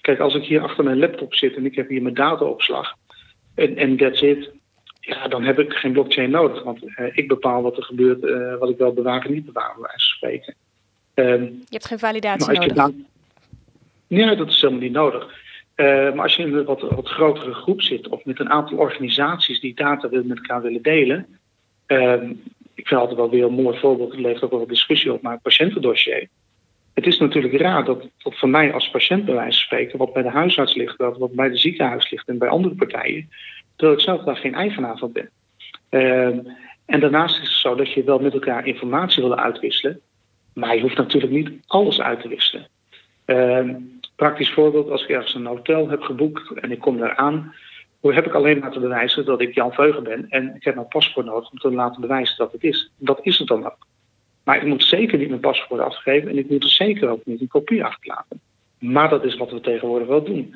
Kijk, 0.00 0.18
als 0.18 0.34
ik 0.34 0.44
hier 0.44 0.62
achter 0.62 0.84
mijn 0.84 0.98
laptop 0.98 1.34
zit 1.34 1.56
en 1.56 1.66
ik 1.66 1.74
heb 1.74 1.88
hier 1.88 2.02
mijn 2.02 2.14
dataopslag 2.14 2.94
en, 3.54 3.76
en 3.76 3.96
that's 3.96 4.20
it, 4.20 4.50
ja, 5.00 5.28
dan 5.28 5.44
heb 5.44 5.58
ik 5.58 5.72
geen 5.72 5.92
blockchain 5.92 6.30
nodig. 6.30 6.62
Want 6.62 6.80
ik 7.12 7.28
bepaal 7.28 7.62
wat 7.62 7.76
er 7.76 7.82
gebeurt, 7.82 8.20
wat 8.58 8.70
ik 8.70 8.78
wel 8.78 8.92
bewaar 8.92 9.24
en 9.24 9.32
niet 9.32 9.44
bewaar, 9.44 9.72
bij 9.74 9.82
wijze 9.82 10.06
spreken. 10.06 10.54
Um, 11.18 11.42
je 11.42 11.64
hebt 11.68 11.86
geen 11.86 11.98
validatie 11.98 12.52
nodig. 12.52 12.72
Dan, 12.72 13.06
nee, 14.06 14.36
dat 14.36 14.48
is 14.48 14.60
helemaal 14.60 14.82
niet 14.82 14.92
nodig. 14.92 15.24
Uh, 15.76 15.86
maar 15.86 16.22
als 16.22 16.36
je 16.36 16.42
in 16.42 16.54
een 16.54 16.64
wat, 16.64 16.80
wat 16.80 17.08
grotere 17.08 17.54
groep 17.54 17.82
zit 17.82 18.08
of 18.08 18.24
met 18.24 18.40
een 18.40 18.50
aantal 18.50 18.78
organisaties 18.78 19.60
die 19.60 19.74
data 19.74 20.08
met 20.10 20.38
elkaar 20.38 20.62
willen 20.62 20.82
delen. 20.82 21.26
Uh, 21.86 22.22
ik 22.74 22.86
vind 22.86 23.00
altijd 23.00 23.18
wel 23.18 23.30
weer 23.30 23.44
een 23.44 23.52
mooi 23.52 23.78
voorbeeld, 23.78 24.10
het 24.10 24.20
levert 24.20 24.42
ook 24.42 24.50
wel 24.50 24.66
discussie 24.66 25.12
op, 25.12 25.22
maar 25.22 25.32
het 25.32 25.42
patiëntendossier. 25.42 26.28
Het 26.94 27.06
is 27.06 27.18
natuurlijk 27.18 27.54
raar 27.54 27.84
dat, 27.84 28.08
dat 28.22 28.38
voor 28.38 28.48
mij 28.48 28.72
als 28.72 28.90
patiënt 28.90 29.24
bij 29.24 29.34
wijze 29.34 29.58
van 29.58 29.66
spreken, 29.66 29.98
wat 29.98 30.12
bij 30.12 30.22
de 30.22 30.30
huisarts 30.30 30.74
ligt, 30.74 30.98
dat 30.98 31.18
wat 31.18 31.32
bij 31.32 31.48
de 31.48 31.56
ziekenhuis 31.56 32.10
ligt 32.10 32.28
en 32.28 32.38
bij 32.38 32.48
andere 32.48 32.74
partijen, 32.74 33.30
dat 33.76 33.92
ik 33.92 34.00
zelf 34.00 34.24
daar 34.24 34.36
geen 34.36 34.54
eigenaar 34.54 34.98
van 34.98 35.12
ben. 35.12 35.30
En 36.86 37.00
daarnaast 37.00 37.42
is 37.42 37.48
het 37.48 37.58
zo 37.58 37.74
dat 37.74 37.92
je 37.92 38.04
wel 38.04 38.18
met 38.18 38.32
elkaar 38.32 38.66
informatie 38.66 39.22
wil 39.22 39.38
uitwisselen. 39.38 40.00
Maar 40.58 40.74
je 40.74 40.82
hoeft 40.82 40.96
natuurlijk 40.96 41.32
niet 41.32 41.50
alles 41.66 42.00
uit 42.00 42.20
te 42.20 42.28
wisselen. 42.28 42.68
Uh, 43.26 43.74
praktisch 44.16 44.50
voorbeeld, 44.50 44.90
als 44.90 45.02
ik 45.02 45.08
ergens 45.08 45.34
een 45.34 45.46
hotel 45.46 45.88
heb 45.88 46.02
geboekt 46.02 46.52
en 46.60 46.70
ik 46.70 46.80
kom 46.80 46.98
daar 46.98 47.16
aan, 47.16 47.54
heb 48.00 48.26
ik 48.26 48.34
alleen 48.34 48.70
te 48.70 48.80
bewijzen 48.80 49.24
dat 49.24 49.40
ik 49.40 49.54
Jan 49.54 49.72
Veugen 49.72 50.02
ben 50.02 50.26
en 50.28 50.54
ik 50.54 50.64
heb 50.64 50.74
mijn 50.74 50.88
paspoort 50.88 51.26
nodig 51.26 51.50
om 51.50 51.58
te 51.58 51.72
laten 51.72 52.00
bewijzen 52.00 52.36
dat 52.36 52.52
het 52.52 52.62
is. 52.62 52.90
Dat 52.96 53.18
is 53.22 53.38
het 53.38 53.48
dan 53.48 53.64
ook. 53.66 53.86
Maar 54.44 54.56
ik 54.56 54.66
moet 54.66 54.84
zeker 54.84 55.18
niet 55.18 55.28
mijn 55.28 55.40
paspoort 55.40 55.80
afgeven 55.80 56.30
en 56.30 56.38
ik 56.38 56.50
moet 56.50 56.62
er 56.62 56.70
zeker 56.70 57.08
ook 57.08 57.24
niet 57.24 57.40
een 57.40 57.48
kopie 57.48 57.84
achterlaten. 57.84 58.40
Maar 58.78 59.08
dat 59.08 59.24
is 59.24 59.36
wat 59.36 59.50
we 59.50 59.60
tegenwoordig 59.60 60.08
wel 60.08 60.24
doen. 60.24 60.54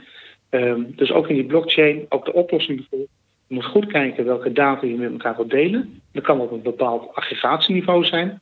Uh, 0.51 0.75
dus 0.87 1.13
ook 1.13 1.29
in 1.29 1.35
die 1.35 1.47
blockchain, 1.47 2.07
ook 2.09 2.25
de 2.25 2.33
oplossing 2.33 2.79
bijvoorbeeld. 2.79 3.11
Je 3.47 3.55
moet 3.55 3.65
goed 3.65 3.87
kijken 3.87 4.25
welke 4.25 4.53
data 4.53 4.87
je 4.87 4.95
met 4.95 5.11
elkaar 5.11 5.37
wilt 5.37 5.51
delen. 5.51 6.01
Dat 6.13 6.23
kan 6.23 6.41
op 6.41 6.53
een 6.53 6.63
bepaald 6.63 7.15
aggregatieniveau 7.15 8.05
zijn. 8.05 8.41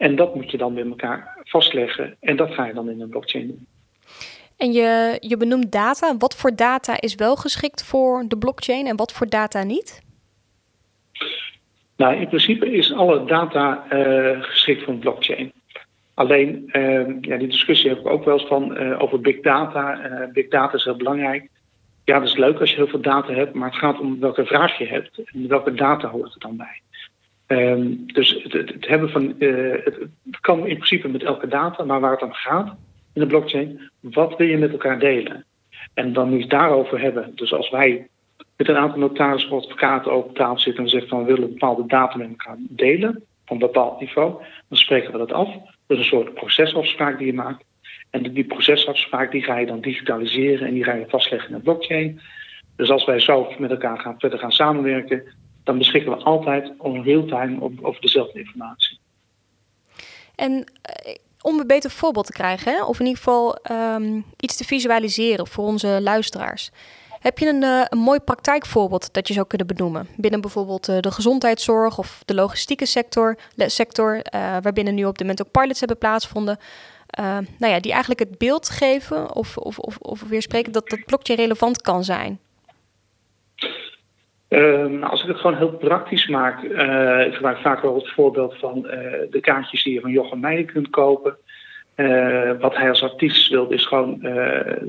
En 0.00 0.16
dat 0.16 0.34
moet 0.34 0.50
je 0.50 0.56
dan 0.56 0.72
met 0.72 0.86
elkaar 0.86 1.38
vastleggen. 1.44 2.16
En 2.20 2.36
dat 2.36 2.54
ga 2.54 2.66
je 2.66 2.74
dan 2.74 2.90
in 2.90 3.00
een 3.00 3.08
blockchain 3.08 3.46
doen. 3.46 3.66
En 4.56 4.72
je, 4.72 5.16
je 5.20 5.36
benoemt 5.36 5.72
data. 5.72 6.16
Wat 6.16 6.36
voor 6.36 6.56
data 6.56 7.00
is 7.00 7.14
wel 7.14 7.36
geschikt 7.36 7.84
voor 7.84 8.24
de 8.28 8.38
blockchain 8.38 8.86
en 8.86 8.96
wat 8.96 9.12
voor 9.12 9.28
data 9.28 9.62
niet? 9.62 10.02
Nou, 11.96 12.14
in 12.14 12.28
principe 12.28 12.72
is 12.72 12.92
alle 12.92 13.24
data 13.24 13.84
uh, 13.92 14.42
geschikt 14.42 14.82
voor 14.82 14.92
een 14.92 14.98
blockchain. 14.98 15.52
Alleen, 16.14 16.70
uh, 16.72 17.06
ja, 17.20 17.36
die 17.36 17.48
discussie 17.48 17.88
heb 17.88 17.98
ik 17.98 18.06
ook 18.06 18.24
wel 18.24 18.38
eens 18.38 18.48
van 18.48 18.82
uh, 18.82 19.02
over 19.02 19.20
big 19.20 19.40
data. 19.40 19.98
big 20.32 20.48
data 20.48 20.76
is 20.76 20.84
heel 20.84 20.96
belangrijk. 20.96 21.48
Ja, 22.04 22.18
dat 22.18 22.28
is 22.28 22.36
leuk 22.36 22.60
als 22.60 22.70
je 22.70 22.76
heel 22.76 22.88
veel 22.88 23.00
data 23.00 23.32
hebt, 23.32 23.54
maar 23.54 23.68
het 23.70 23.78
gaat 23.78 24.00
om 24.00 24.20
welke 24.20 24.46
vraag 24.46 24.78
je 24.78 24.86
hebt 24.86 25.18
en 25.32 25.48
welke 25.48 25.74
data 25.74 26.08
hoort 26.08 26.34
er 26.34 26.40
dan 26.40 26.56
bij. 26.56 26.80
Um, 27.52 28.06
dus 28.06 28.42
het, 28.48 28.86
hebben 28.86 29.10
van, 29.10 29.34
uh, 29.38 29.84
het, 29.84 29.98
kan 30.40 30.58
in 30.58 30.74
principe 30.74 31.08
met 31.08 31.22
elke 31.22 31.48
data, 31.48 31.84
maar 31.84 32.00
waar 32.00 32.12
het 32.12 32.22
om 32.22 32.32
gaat 32.32 32.76
in 33.12 33.20
de 33.20 33.26
blockchain, 33.26 33.90
wat 34.00 34.36
wil 34.36 34.46
je 34.46 34.56
met 34.56 34.72
elkaar 34.72 34.98
delen? 34.98 35.44
En 35.94 36.12
dan 36.12 36.38
je 36.38 36.46
daarover 36.46 37.00
hebben. 37.00 37.32
Dus 37.34 37.52
als 37.52 37.70
wij 37.70 38.08
met 38.56 38.68
een 38.68 38.76
aantal 38.76 38.98
notarissen 38.98 39.50
of 39.50 39.62
advocaten 39.62 40.12
over 40.12 40.32
tafel 40.32 40.58
zitten 40.58 40.84
en 40.84 40.90
zeggen 40.90 41.08
van 41.08 41.24
we 41.24 41.32
willen 41.32 41.48
bepaalde 41.48 41.86
data 41.86 42.16
met 42.16 42.28
elkaar 42.28 42.56
delen, 42.58 43.16
op 43.16 43.50
een 43.50 43.58
bepaald 43.58 44.00
niveau, 44.00 44.42
dan 44.68 44.78
spreken 44.78 45.12
we 45.12 45.18
dat 45.18 45.32
af. 45.32 45.52
Dat 45.86 45.98
is 45.98 45.98
een 45.98 46.04
soort 46.04 46.34
procesafspraak 46.34 47.18
die 47.18 47.26
je 47.26 47.32
maakt. 47.32 47.64
En 48.10 48.22
die 48.32 48.44
procesafspraak 48.44 49.30
die 49.30 49.42
ga 49.42 49.58
je 49.58 49.66
dan 49.66 49.80
digitaliseren 49.80 50.66
en 50.66 50.74
die 50.74 50.84
ga 50.84 50.92
je 50.92 51.04
vastleggen 51.08 51.50
in 51.50 51.56
de 51.56 51.62
blockchain. 51.62 52.20
Dus 52.76 52.90
als 52.90 53.04
wij 53.04 53.20
zo 53.20 53.52
met 53.58 53.70
elkaar 53.70 53.98
gaan, 53.98 54.14
verder 54.18 54.38
gaan 54.38 54.52
samenwerken, 54.52 55.22
dan 55.70 55.78
beschikken 55.78 56.12
we 56.12 56.24
altijd 56.24 56.72
on 56.78 57.02
real-time 57.02 57.70
over 57.82 58.00
dezelfde 58.00 58.38
informatie. 58.38 58.98
En 60.34 60.64
om 61.40 61.58
een 61.58 61.66
beter 61.66 61.90
voorbeeld 61.90 62.26
te 62.26 62.32
krijgen, 62.32 62.86
of 62.86 63.00
in 63.00 63.06
ieder 63.06 63.22
geval 63.22 63.58
um, 63.70 64.24
iets 64.36 64.56
te 64.56 64.64
visualiseren 64.64 65.46
voor 65.46 65.64
onze 65.64 65.98
luisteraars. 66.02 66.70
Heb 67.20 67.38
je 67.38 67.48
een, 67.48 67.62
uh, 67.62 67.82
een 67.88 67.98
mooi 67.98 68.20
praktijkvoorbeeld 68.20 69.12
dat 69.12 69.28
je 69.28 69.34
zou 69.34 69.46
kunnen 69.46 69.66
benoemen? 69.66 70.08
Binnen 70.16 70.40
bijvoorbeeld 70.40 70.88
uh, 70.88 70.98
de 71.00 71.10
gezondheidszorg 71.10 71.98
of 71.98 72.22
de 72.24 72.34
logistieke 72.34 72.86
sector, 72.86 73.38
sector 73.56 74.14
uh, 74.14 74.22
waarbinnen 74.62 74.94
nu 74.94 75.04
op 75.04 75.18
dit 75.18 75.26
moment 75.26 75.46
ook 75.46 75.52
pilots 75.52 75.78
hebben 75.78 75.98
plaatsgevonden. 75.98 76.58
nou 77.58 77.72
ja, 77.72 77.80
die 77.80 77.90
eigenlijk 77.90 78.20
het 78.20 78.38
beeld 78.38 78.68
geven 78.68 79.34
of, 79.34 79.56
of, 79.56 79.78
of, 79.78 79.96
of 79.96 80.22
weer 80.22 80.42
spreken 80.42 80.72
dat, 80.72 80.88
dat 80.88 81.04
blockchain 81.04 81.38
relevant 81.38 81.82
kan 81.82 82.04
zijn. 82.04 82.40
Uh, 84.50 85.02
als 85.02 85.22
ik 85.22 85.28
het 85.28 85.36
gewoon 85.36 85.56
heel 85.56 85.72
praktisch 85.72 86.26
maak, 86.26 86.62
uh, 86.62 87.26
ik 87.26 87.34
gebruik 87.34 87.58
vaak 87.58 87.82
wel 87.82 87.94
het 87.94 88.08
voorbeeld 88.08 88.58
van 88.58 88.76
uh, 88.76 88.92
de 89.30 89.40
kaartjes 89.40 89.82
die 89.82 89.94
je 89.94 90.00
van 90.00 90.10
Jochem 90.10 90.40
Meijer 90.40 90.64
kunt 90.64 90.90
kopen. 90.90 91.36
Uh, 91.96 92.52
wat 92.60 92.76
hij 92.76 92.88
als 92.88 93.02
artiest 93.02 93.50
wil, 93.50 93.68
is 93.68 93.86
gewoon 93.86 94.18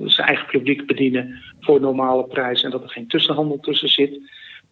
zijn 0.05 0.27
eigen 0.27 0.45
publiek 0.45 0.85
bedienen 0.85 1.41
voor 1.59 1.79
normale 1.79 2.23
prijs 2.23 2.63
en 2.63 2.71
dat 2.71 2.83
er 2.83 2.89
geen 2.89 3.07
tussenhandel 3.07 3.59
tussen 3.59 3.89
zit. 3.89 4.19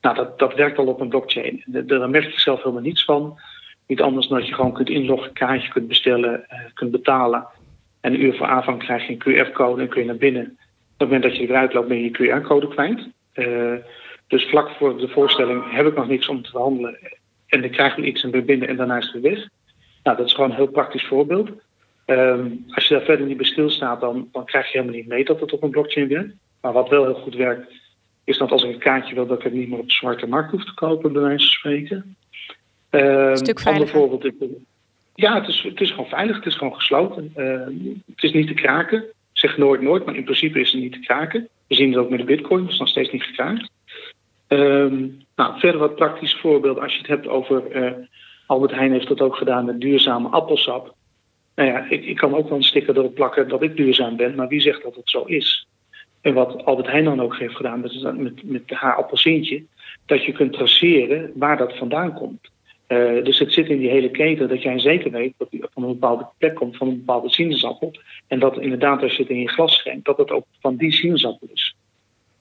Nou, 0.01 0.15
dat, 0.15 0.39
dat 0.39 0.53
werkt 0.53 0.77
al 0.77 0.87
op 0.87 0.99
een 1.01 1.09
blockchain. 1.09 1.63
Daar 1.65 2.09
merk 2.09 2.31
je 2.31 2.39
zelf 2.39 2.63
helemaal 2.63 2.83
niets 2.83 3.05
van. 3.05 3.39
Niet 3.87 4.01
anders 4.01 4.27
dan 4.27 4.37
dat 4.37 4.47
je 4.47 4.53
gewoon 4.53 4.73
kunt 4.73 4.89
inloggen, 4.89 5.33
kaartje 5.33 5.71
kunt 5.71 5.87
bestellen, 5.87 6.45
kunt 6.73 6.91
betalen. 6.91 7.47
En 8.01 8.13
een 8.13 8.23
uur 8.23 8.35
voor 8.35 8.47
aanvang 8.47 8.79
krijg 8.79 9.07
je 9.07 9.17
een 9.17 9.47
QR-code 9.47 9.81
en 9.81 9.87
kun 9.87 10.01
je 10.01 10.07
naar 10.07 10.15
binnen. 10.15 10.43
Op 10.43 10.49
het 10.97 11.09
moment 11.09 11.23
dat 11.23 11.37
je 11.37 11.47
eruit 11.47 11.73
loopt, 11.73 11.87
ben 11.87 11.97
je 11.97 12.11
je 12.11 12.39
QR-code 12.41 12.67
kwijt. 12.67 13.07
Dus 14.29 14.45
vlak 14.45 14.69
voor 14.69 14.97
de 14.97 15.07
voorstelling 15.07 15.71
heb 15.71 15.85
ik 15.85 15.95
nog 15.95 16.07
niks 16.07 16.27
om 16.27 16.41
te 16.41 16.49
verhandelen. 16.49 16.97
En 17.47 17.63
ik 17.63 17.71
krijg 17.71 17.97
iets 17.97 18.23
en 18.23 18.31
ben 18.31 18.45
binnen 18.45 18.67
en 18.67 18.75
daarna 18.75 18.97
is 18.97 19.11
het 19.11 19.21
weer 19.21 19.31
weg. 19.31 19.47
Nou, 20.03 20.17
dat 20.17 20.25
is 20.25 20.33
gewoon 20.33 20.49
een 20.49 20.55
heel 20.55 20.67
praktisch 20.67 21.05
voorbeeld. 21.05 21.49
Um, 22.05 22.65
als 22.69 22.87
je 22.87 22.93
daar 22.93 23.03
verder 23.03 23.25
niet 23.25 23.37
bij 23.37 23.45
stilstaat, 23.45 24.01
dan, 24.01 24.29
dan 24.31 24.45
krijg 24.45 24.65
je 24.65 24.77
helemaal 24.77 24.99
niet 24.99 25.07
mee 25.07 25.25
dat 25.25 25.39
het 25.39 25.53
op 25.53 25.63
een 25.63 25.69
blockchain 25.69 26.07
werkt. 26.07 26.33
Maar 26.61 26.73
wat 26.73 26.89
wel 26.89 27.03
heel 27.03 27.13
goed 27.13 27.35
werkt, 27.35 27.71
is 28.23 28.37
dat 28.37 28.51
als 28.51 28.63
ik 28.63 28.73
een 28.73 28.79
kaartje 28.79 29.15
wil, 29.15 29.27
dat 29.27 29.37
ik 29.37 29.43
het 29.43 29.53
niet 29.53 29.69
meer 29.69 29.79
op 29.79 29.87
de 29.87 29.93
zwarte 29.93 30.27
markt 30.27 30.51
hoef 30.51 30.65
te 30.65 30.73
kopen, 30.73 31.13
bij 31.13 31.21
wijze 31.21 31.37
van 31.37 31.47
spreken. 31.47 32.15
Um, 32.89 33.01
een 33.01 33.37
stuk 33.37 33.59
veiliger. 33.59 33.95
Voorbeeld, 33.95 34.25
ik, 34.25 34.33
ja, 35.15 35.39
het 35.39 35.47
is, 35.47 35.61
het 35.61 35.81
is 35.81 35.89
gewoon 35.89 36.09
veilig, 36.09 36.35
het 36.35 36.45
is 36.45 36.55
gewoon 36.55 36.75
gesloten. 36.75 37.33
Uh, 37.35 37.93
het 38.15 38.23
is 38.23 38.31
niet 38.31 38.47
te 38.47 38.53
kraken. 38.53 38.99
Ik 38.99 39.45
zeg 39.45 39.57
nooit 39.57 39.81
nooit, 39.81 40.05
maar 40.05 40.15
in 40.15 40.23
principe 40.23 40.59
is 40.59 40.71
het 40.71 40.81
niet 40.81 40.93
te 40.93 40.99
kraken. 40.99 41.47
We 41.67 41.75
zien 41.75 41.89
het 41.89 41.97
ook 41.97 42.09
met 42.09 42.19
de 42.19 42.25
bitcoin, 42.25 42.61
het 42.61 42.71
is 42.71 42.79
nog 42.79 42.87
steeds 42.87 43.11
niet 43.11 43.23
gekraakt. 43.23 43.69
Um, 44.49 45.17
nou, 45.35 45.59
verder 45.59 45.79
wat 45.79 45.95
praktisch 45.95 46.35
voorbeeld 46.35 46.79
als 46.79 46.93
je 46.93 46.97
het 46.97 47.07
hebt 47.07 47.27
over. 47.27 47.75
Uh, 47.75 47.91
Albert 48.45 48.71
Heijn 48.71 48.91
heeft 48.91 49.07
dat 49.07 49.21
ook 49.21 49.35
gedaan 49.35 49.65
met 49.65 49.81
duurzame 49.81 50.27
appelsap. 50.27 50.95
Nou 51.55 51.69
ja, 51.69 51.85
ik, 51.89 52.05
ik 52.05 52.15
kan 52.15 52.35
ook 52.35 52.49
wel 52.49 52.57
een 52.57 52.63
sticker 52.63 52.97
erop 52.97 53.15
plakken 53.15 53.47
dat 53.47 53.61
ik 53.61 53.75
duurzaam 53.75 54.15
ben, 54.15 54.35
maar 54.35 54.47
wie 54.47 54.61
zegt 54.61 54.83
dat 54.83 54.95
het 54.95 55.09
zo 55.09 55.23
is? 55.23 55.67
En 56.21 56.33
wat 56.33 56.65
Albert 56.65 56.87
Heijn 56.87 57.03
dan 57.03 57.21
ook 57.21 57.37
heeft 57.37 57.55
gedaan 57.55 57.79
met, 57.79 58.17
met, 58.17 58.43
met 58.43 58.69
haar 58.69 58.95
appelsientje, 58.95 59.63
dat 60.05 60.23
je 60.23 60.31
kunt 60.31 60.53
traceren 60.53 61.31
waar 61.35 61.57
dat 61.57 61.77
vandaan 61.77 62.13
komt. 62.13 62.49
Uh, 62.87 63.23
dus 63.23 63.39
het 63.39 63.53
zit 63.53 63.69
in 63.69 63.79
die 63.79 63.89
hele 63.89 64.11
keten 64.11 64.47
dat 64.47 64.61
jij 64.61 64.79
zeker 64.79 65.11
weet 65.11 65.33
dat 65.37 65.51
die 65.51 65.63
van 65.73 65.83
een 65.83 65.89
bepaalde 65.89 66.27
plek 66.37 66.55
komt, 66.55 66.77
van 66.77 66.87
een 66.87 66.97
bepaalde 66.97 67.29
sinaasappel. 67.29 67.93
En 68.27 68.39
dat 68.39 68.59
inderdaad 68.59 69.01
als 69.01 69.15
je 69.15 69.21
het 69.21 69.31
in 69.31 69.39
je 69.39 69.49
glas 69.49 69.75
schenkt, 69.75 70.05
dat 70.05 70.17
het 70.17 70.31
ook 70.31 70.45
van 70.59 70.75
die 70.75 70.91
sinaasappel 70.91 71.47
is. 71.53 71.58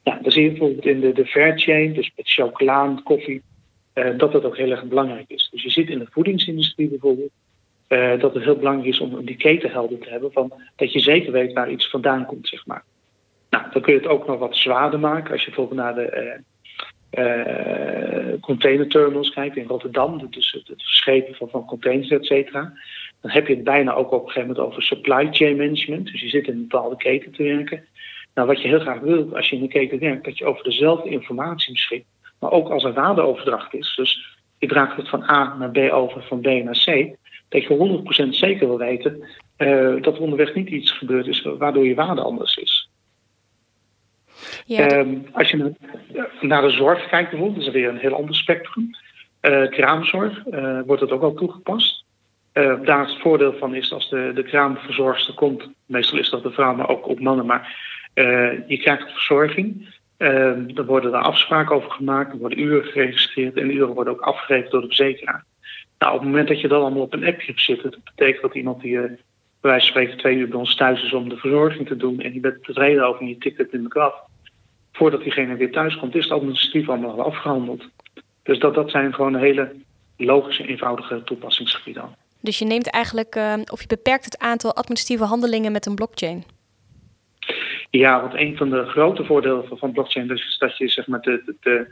Nou, 0.09 0.23
dan 0.23 0.33
zie 0.33 0.43
je 0.43 0.49
bijvoorbeeld 0.49 0.87
in 0.87 1.01
de, 1.01 1.13
de 1.13 1.27
fair 1.27 1.59
chain, 1.59 1.93
dus 1.93 2.13
met 2.17 2.31
chocola, 2.31 3.01
koffie, 3.05 3.43
uh, 3.95 4.19
dat 4.19 4.33
dat 4.33 4.45
ook 4.45 4.57
heel 4.57 4.71
erg 4.71 4.85
belangrijk 4.85 5.25
is. 5.29 5.49
Dus 5.51 5.63
je 5.63 5.71
ziet 5.71 5.89
in 5.89 5.99
de 5.99 6.07
voedingsindustrie 6.11 6.89
bijvoorbeeld 6.89 7.31
uh, 7.89 8.21
dat 8.21 8.35
het 8.35 8.45
heel 8.45 8.57
belangrijk 8.57 8.89
is 8.89 9.01
om 9.01 9.25
die 9.25 9.37
keten 9.37 9.71
helder 9.71 9.99
te 9.99 10.09
hebben, 10.09 10.33
van, 10.33 10.53
dat 10.77 10.93
je 10.93 11.01
zeker 11.01 11.33
weet 11.33 11.53
waar 11.53 11.71
iets 11.71 11.91
vandaan 11.91 12.27
komt, 12.27 12.49
zeg 12.49 12.67
maar. 12.67 12.85
Nou, 13.51 13.65
dan 13.73 13.83
kun 13.83 13.93
je 13.93 13.99
het 13.99 14.09
ook 14.09 14.27
nog 14.27 14.39
wat 14.39 14.57
zwaarder 14.57 15.01
maken 15.01 15.33
als 15.33 15.45
je 15.45 15.47
bijvoorbeeld 15.47 15.81
naar 15.81 15.95
de 15.95 16.41
uh, 17.13 18.41
containerterminals 18.41 19.31
kijkt 19.31 19.57
in 19.57 19.67
Rotterdam, 19.67 20.27
dus 20.31 20.53
het, 20.53 20.69
het 20.69 20.83
verschepen 20.83 21.35
van, 21.35 21.49
van 21.49 21.65
containers, 21.65 22.11
et 22.11 22.27
cetera. 22.27 22.73
Dan 23.21 23.31
heb 23.31 23.47
je 23.47 23.55
het 23.55 23.65
bijna 23.65 23.93
ook 23.93 24.13
op 24.13 24.21
een 24.21 24.31
gegeven 24.31 24.49
moment 24.49 24.67
over 24.67 24.83
supply 24.83 25.29
chain 25.31 25.57
management. 25.57 26.13
Dus 26.13 26.21
je 26.21 26.29
zit 26.29 26.47
in 26.47 26.55
een 26.55 26.67
bepaalde 26.69 26.97
keten 26.97 27.33
te 27.33 27.43
werken. 27.43 27.87
Nou, 28.39 28.51
wat 28.51 28.63
je 28.63 28.69
heel 28.69 28.81
graag 28.81 29.01
wilt 29.01 29.35
als 29.35 29.49
je 29.49 29.57
in 29.57 29.63
de 29.63 29.69
keten 29.69 29.99
werkt, 29.99 30.25
dat 30.25 30.39
je 30.39 30.45
over 30.45 30.65
dezelfde 30.65 31.09
informatie 31.09 31.73
beschikt. 31.73 32.07
Maar 32.41 32.51
ook 32.51 32.69
als 32.69 32.85
er 32.85 32.93
waardeoverdracht 32.93 33.75
is. 33.75 33.95
Dus 33.97 34.37
ik 34.59 34.69
draag 34.69 34.97
het 34.97 35.09
van 35.09 35.31
A 35.31 35.57
naar 35.57 35.71
B 35.71 35.79
over, 35.93 36.23
van 36.23 36.41
B 36.41 36.47
naar 36.47 36.85
C. 36.85 37.17
Dat 37.49 37.63
je 37.63 38.25
100% 38.27 38.29
zeker 38.29 38.67
wil 38.67 38.79
weten 38.79 39.25
uh, 39.59 40.03
dat 40.03 40.15
er 40.15 40.21
onderweg 40.21 40.55
niet 40.55 40.69
iets 40.69 40.91
gebeurd 40.93 41.27
is 41.27 41.43
waardoor 41.59 41.87
je 41.87 41.95
waarde 41.95 42.21
anders 42.21 42.57
is. 42.57 42.91
Ja, 44.67 44.99
um, 44.99 45.27
als 45.33 45.51
je 45.51 45.75
naar, 46.41 46.63
de 46.63 46.71
zorg 46.71 47.09
kijkt 47.09 47.31
bijvoorbeeld, 47.31 47.65
dat 47.65 47.75
is 47.75 47.81
weer 47.81 47.89
een 47.89 47.97
heel 47.97 48.15
ander 48.15 48.35
spectrum. 48.35 48.91
Uh, 49.43 49.69
kraamzorg 49.69 50.47
uh, 50.47 50.81
wordt 50.87 51.03
het 51.03 51.11
ook 51.11 51.23
al 51.23 51.35
toegepast. 51.35 52.05
daar 52.53 53.01
het 53.01 53.21
voordeel 53.21 53.53
van 53.53 53.75
is 53.75 53.93
als 53.93 54.09
de, 54.09 54.31
de 54.35 54.43
kraamverzorgster 54.43 55.35
komt, 55.35 55.69
meestal 55.87 56.19
is 56.19 56.31
dat 56.31 56.43
de 56.43 56.51
vrouw, 56.51 56.75
maar 56.75 56.89
ook 56.89 57.09
op 57.09 57.21
mannen, 57.21 57.47
maar 57.47 57.97
je 58.67 58.79
krijgt 58.81 59.13
verzorging. 59.13 59.97
Uh, 60.19 60.79
er 60.79 60.87
worden 60.87 61.11
daar 61.11 61.23
afspraken 61.23 61.77
over 61.77 61.91
gemaakt, 61.91 62.33
er 62.33 62.39
worden 62.39 62.61
uren 62.61 62.85
geregistreerd 62.85 63.57
en 63.57 63.75
uren 63.75 63.95
worden 63.95 64.13
ook 64.13 64.21
afgegeven 64.21 64.71
door 64.71 64.81
de 64.81 64.87
verzekeraar. 64.87 65.45
Nou, 65.99 66.13
op 66.15 66.19
het 66.21 66.29
moment 66.29 66.49
dat 66.49 66.61
je 66.61 66.69
dat 66.69 66.81
allemaal 66.81 67.03
op 67.03 67.13
een 67.13 67.27
appje 67.27 67.47
hebt 67.47 67.63
zitten, 67.63 67.91
dat 67.91 68.05
betekent 68.05 68.43
dat 68.43 68.55
iemand 68.55 68.81
die 68.81 68.93
uh, 68.93 69.01
bij 69.01 69.71
wijze 69.71 69.87
van 69.87 69.95
spreken 69.95 70.19
twee 70.19 70.37
uur 70.37 70.49
bij 70.49 70.59
ons 70.59 70.75
thuis 70.75 71.03
is 71.03 71.13
om 71.13 71.29
de 71.29 71.37
verzorging 71.37 71.87
te 71.87 71.97
doen 71.97 72.21
en 72.21 72.35
je 72.35 72.41
bent 72.41 72.65
tevreden 72.65 73.07
over 73.07 73.27
je 73.27 73.39
tikt 73.39 73.59
het 73.59 73.73
in 73.73 73.89
de 73.89 74.01
af. 74.01 74.15
Voordat 74.93 75.23
diegene 75.23 75.57
weer 75.57 75.73
thuis 75.73 75.97
komt, 75.97 76.15
is 76.15 76.25
het 76.25 76.33
administratief 76.33 76.89
allemaal 76.89 77.11
al 77.11 77.25
afgehandeld. 77.25 77.89
Dus 78.43 78.59
dat, 78.59 78.75
dat 78.75 78.91
zijn 78.91 79.15
gewoon 79.15 79.37
hele 79.37 79.75
logische, 80.17 80.67
eenvoudige 80.67 81.23
toepassingsgebieden. 81.25 82.17
Dus 82.41 82.59
je 82.59 82.65
neemt 82.65 82.91
eigenlijk, 82.91 83.37
of 83.71 83.81
je 83.81 83.87
beperkt 83.87 84.25
het 84.25 84.39
aantal 84.39 84.75
administratieve 84.75 85.25
handelingen 85.25 85.73
met 85.73 85.87
een 85.87 85.95
blockchain? 85.95 86.45
Ja, 87.91 88.21
want 88.21 88.35
een 88.35 88.57
van 88.57 88.71
de 88.71 88.85
grote 88.85 89.25
voordelen 89.25 89.65
van 89.79 89.93
blockchain 89.93 90.31
is 90.31 90.57
dat 90.59 90.77
je 90.77 90.89
zeg 90.89 91.07
maar 91.07 91.21
de, 91.21 91.55
de, 91.61 91.87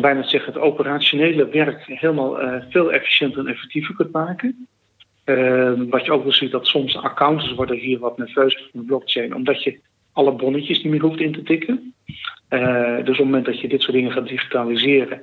bijna 0.00 0.22
zeggen, 0.22 0.52
het 0.52 0.62
operationele 0.62 1.48
werk 1.48 1.82
helemaal 1.86 2.42
uh, 2.42 2.62
veel 2.70 2.92
efficiënter 2.92 3.38
en 3.38 3.46
effectiever 3.46 3.94
kunt 3.94 4.12
maken. 4.12 4.68
Uh, 5.24 5.72
wat 5.88 6.04
je 6.04 6.12
ook 6.12 6.22
wel 6.22 6.32
ziet, 6.32 6.50
dat 6.50 6.66
soms 6.66 6.96
accountants 6.96 7.54
worden 7.54 7.76
hier 7.76 7.98
wat 7.98 8.18
nerveus 8.18 8.68
van 8.70 8.80
de 8.80 8.86
blockchain, 8.86 9.34
omdat 9.34 9.62
je 9.62 9.80
alle 10.12 10.32
bonnetjes 10.32 10.82
niet 10.82 10.92
meer 10.92 11.00
hoeft 11.00 11.20
in 11.20 11.32
te 11.32 11.42
tikken. 11.42 11.94
Uh, 12.50 12.96
dus 12.96 12.98
op 12.98 13.06
het 13.06 13.18
moment 13.18 13.44
dat 13.44 13.60
je 13.60 13.68
dit 13.68 13.82
soort 13.82 13.92
dingen 13.92 14.12
gaat 14.12 14.28
digitaliseren, 14.28 15.22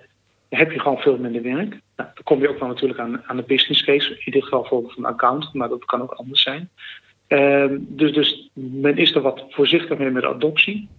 heb 0.49 0.71
je 0.71 0.79
gewoon 0.79 0.97
veel 0.97 1.17
minder 1.17 1.41
werk. 1.41 1.69
Nou, 1.69 2.09
dan 2.13 2.23
kom 2.23 2.41
je 2.41 2.49
ook 2.49 2.59
wel 2.59 2.67
natuurlijk 2.67 2.99
aan, 2.99 3.23
aan 3.25 3.37
de 3.37 3.43
business 3.43 3.83
case, 3.83 4.21
in 4.25 4.31
dit 4.31 4.43
geval 4.43 4.59
bijvoorbeeld 4.59 4.97
een 4.97 5.05
account, 5.05 5.53
maar 5.53 5.69
dat 5.69 5.85
kan 5.85 6.01
ook 6.01 6.11
anders 6.11 6.41
zijn. 6.41 6.69
Ehm, 7.33 7.77
dus, 7.79 8.13
dus 8.13 8.49
men 8.53 8.97
is 8.97 9.15
er 9.15 9.21
wat 9.21 9.45
voorzichtig 9.49 9.97
mee 9.97 10.09
met 10.09 10.23
adoptie. 10.23 10.89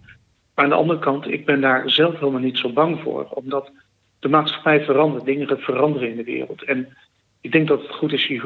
Maar 0.55 0.63
aan 0.65 0.71
de 0.71 0.77
andere 0.77 0.99
kant, 0.99 1.27
ik 1.27 1.45
ben 1.45 1.61
daar 1.61 1.89
zelf 1.89 2.19
helemaal 2.19 2.41
niet 2.41 2.57
zo 2.57 2.69
bang 2.69 2.99
voor. 2.99 3.27
Omdat 3.29 3.71
de 4.19 4.29
maatschappij 4.29 4.83
verandert, 4.83 5.25
dingen 5.25 5.59
veranderen 5.59 6.09
in 6.09 6.15
de 6.15 6.23
wereld. 6.23 6.63
En 6.63 6.97
ik 7.41 7.51
denk 7.51 7.67
dat 7.67 7.81
het 7.81 7.91
goed 7.91 8.13
is, 8.13 8.27
het 8.27 8.43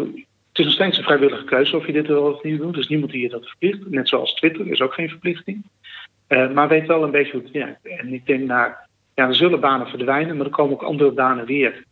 is 0.54 0.66
nog 0.66 0.74
steeds 0.74 0.98
een 0.98 1.04
vrijwillige 1.04 1.44
keuze 1.44 1.76
of 1.76 1.86
je 1.86 1.92
dit 1.92 2.08
wel 2.08 2.24
of 2.24 2.44
niet 2.44 2.60
doet. 2.60 2.74
Dus 2.74 2.88
niemand 2.88 3.12
die 3.12 3.22
je 3.22 3.30
dat 3.30 3.48
verplicht. 3.48 3.90
Net 3.90 4.08
zoals 4.08 4.34
Twitter 4.34 4.68
is 4.68 4.82
ook 4.82 4.94
geen 4.94 5.10
verplichting. 5.10 5.64
Uh, 6.28 6.52
maar 6.52 6.68
weet 6.68 6.88
wel 6.88 7.04
een 7.04 7.12
beetje 7.12 7.32
hoe 7.32 7.42
het 7.42 7.52
werkt. 7.52 7.88
En 7.88 8.14
ik 8.14 8.26
denk, 8.26 8.46
naar, 8.46 8.88
ja, 9.14 9.28
er 9.28 9.36
zullen 9.36 9.60
banen 9.60 9.88
verdwijnen, 9.88 10.38
maar 10.38 10.46
er 10.46 10.52
komen 10.52 10.74
ook 10.74 10.84
andere 10.84 11.12
banen 11.12 11.46
weer. 11.46 11.84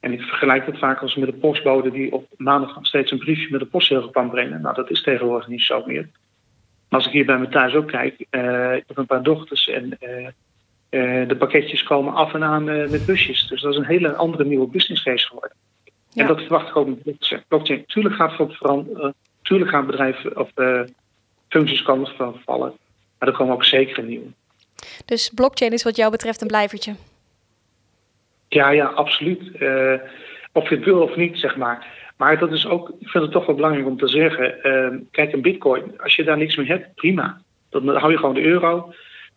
En 0.00 0.12
ik 0.12 0.20
vergelijk 0.20 0.66
het 0.66 0.78
vaak 0.78 1.00
als 1.00 1.14
met 1.14 1.28
de 1.28 1.36
postbode 1.36 1.90
die 1.90 2.12
op 2.12 2.26
maandag 2.36 2.74
nog 2.74 2.86
steeds 2.86 3.10
een 3.10 3.18
briefje 3.18 3.50
met 3.50 3.60
de 3.60 3.66
postzegel 3.66 4.10
kan 4.10 4.30
brengen. 4.30 4.60
Nou, 4.60 4.74
dat 4.74 4.90
is 4.90 5.02
tegenwoordig 5.02 5.48
niet 5.48 5.62
zo 5.62 5.82
meer. 5.86 6.08
Maar 6.88 6.98
als 6.98 7.06
ik 7.06 7.12
hier 7.12 7.24
bij 7.24 7.38
me 7.38 7.48
thuis 7.48 7.74
ook 7.74 7.88
kijk, 7.88 8.26
uh, 8.30 8.74
ik 8.74 8.84
heb 8.86 8.96
een 8.96 9.06
paar 9.06 9.22
dochters 9.22 9.68
en 9.68 9.98
uh, 10.00 10.26
uh, 10.90 11.28
de 11.28 11.36
pakketjes 11.38 11.82
komen 11.82 12.14
af 12.14 12.34
en 12.34 12.44
aan 12.44 12.64
met 12.64 13.06
busjes. 13.06 13.46
Dus 13.48 13.60
dat 13.60 13.72
is 13.72 13.78
een 13.78 13.84
hele 13.84 14.14
andere 14.14 14.44
nieuwe 14.44 14.66
business 14.66 15.02
case 15.02 15.26
geworden. 15.26 15.56
Ja. 16.10 16.22
En 16.22 16.28
dat 16.28 16.40
verwacht 16.40 16.68
ik 16.68 16.76
ook 16.76 16.88
met 17.04 17.44
blockchain. 17.48 17.86
Tuurlijk 17.86 18.14
gaat 18.14 18.38
het 18.38 18.56
veranderen. 18.56 19.14
Tuurlijk 19.42 19.70
gaan 19.70 19.86
bedrijven 19.86 20.36
of 20.36 20.50
functies 21.48 21.82
komen 21.82 22.06
vervallen. 22.06 22.72
Maar 23.18 23.28
er 23.28 23.34
komen 23.34 23.54
ook 23.54 23.64
zeker 23.64 23.98
een 23.98 24.06
nieuwe. 24.06 24.26
Dus 25.04 25.30
blockchain 25.34 25.72
is 25.72 25.82
wat 25.82 25.96
jou 25.96 26.10
betreft 26.10 26.40
een 26.40 26.46
blijvertje? 26.46 26.94
Ja, 28.50 28.70
ja, 28.70 28.84
absoluut. 28.86 29.50
Uh, 29.58 29.94
of 30.52 30.68
je 30.68 30.74
het 30.74 30.84
wil 30.84 31.02
of 31.02 31.16
niet, 31.16 31.38
zeg 31.38 31.56
maar. 31.56 31.86
Maar 32.16 32.38
dat 32.38 32.52
is 32.52 32.66
ook, 32.66 32.88
ik 32.98 33.08
vind 33.08 33.24
het 33.24 33.32
toch 33.32 33.46
wel 33.46 33.54
belangrijk 33.54 33.86
om 33.86 33.96
te 33.96 34.08
zeggen. 34.08 34.54
Uh, 34.62 35.00
kijk, 35.10 35.32
een 35.32 35.42
bitcoin, 35.42 36.00
als 36.00 36.16
je 36.16 36.24
daar 36.24 36.36
niks 36.36 36.56
mee 36.56 36.66
hebt, 36.66 36.94
prima. 36.94 37.40
Dan 37.68 37.88
hou 37.88 38.12
je 38.12 38.18
gewoon 38.18 38.34
de 38.34 38.44
euro. 38.44 38.92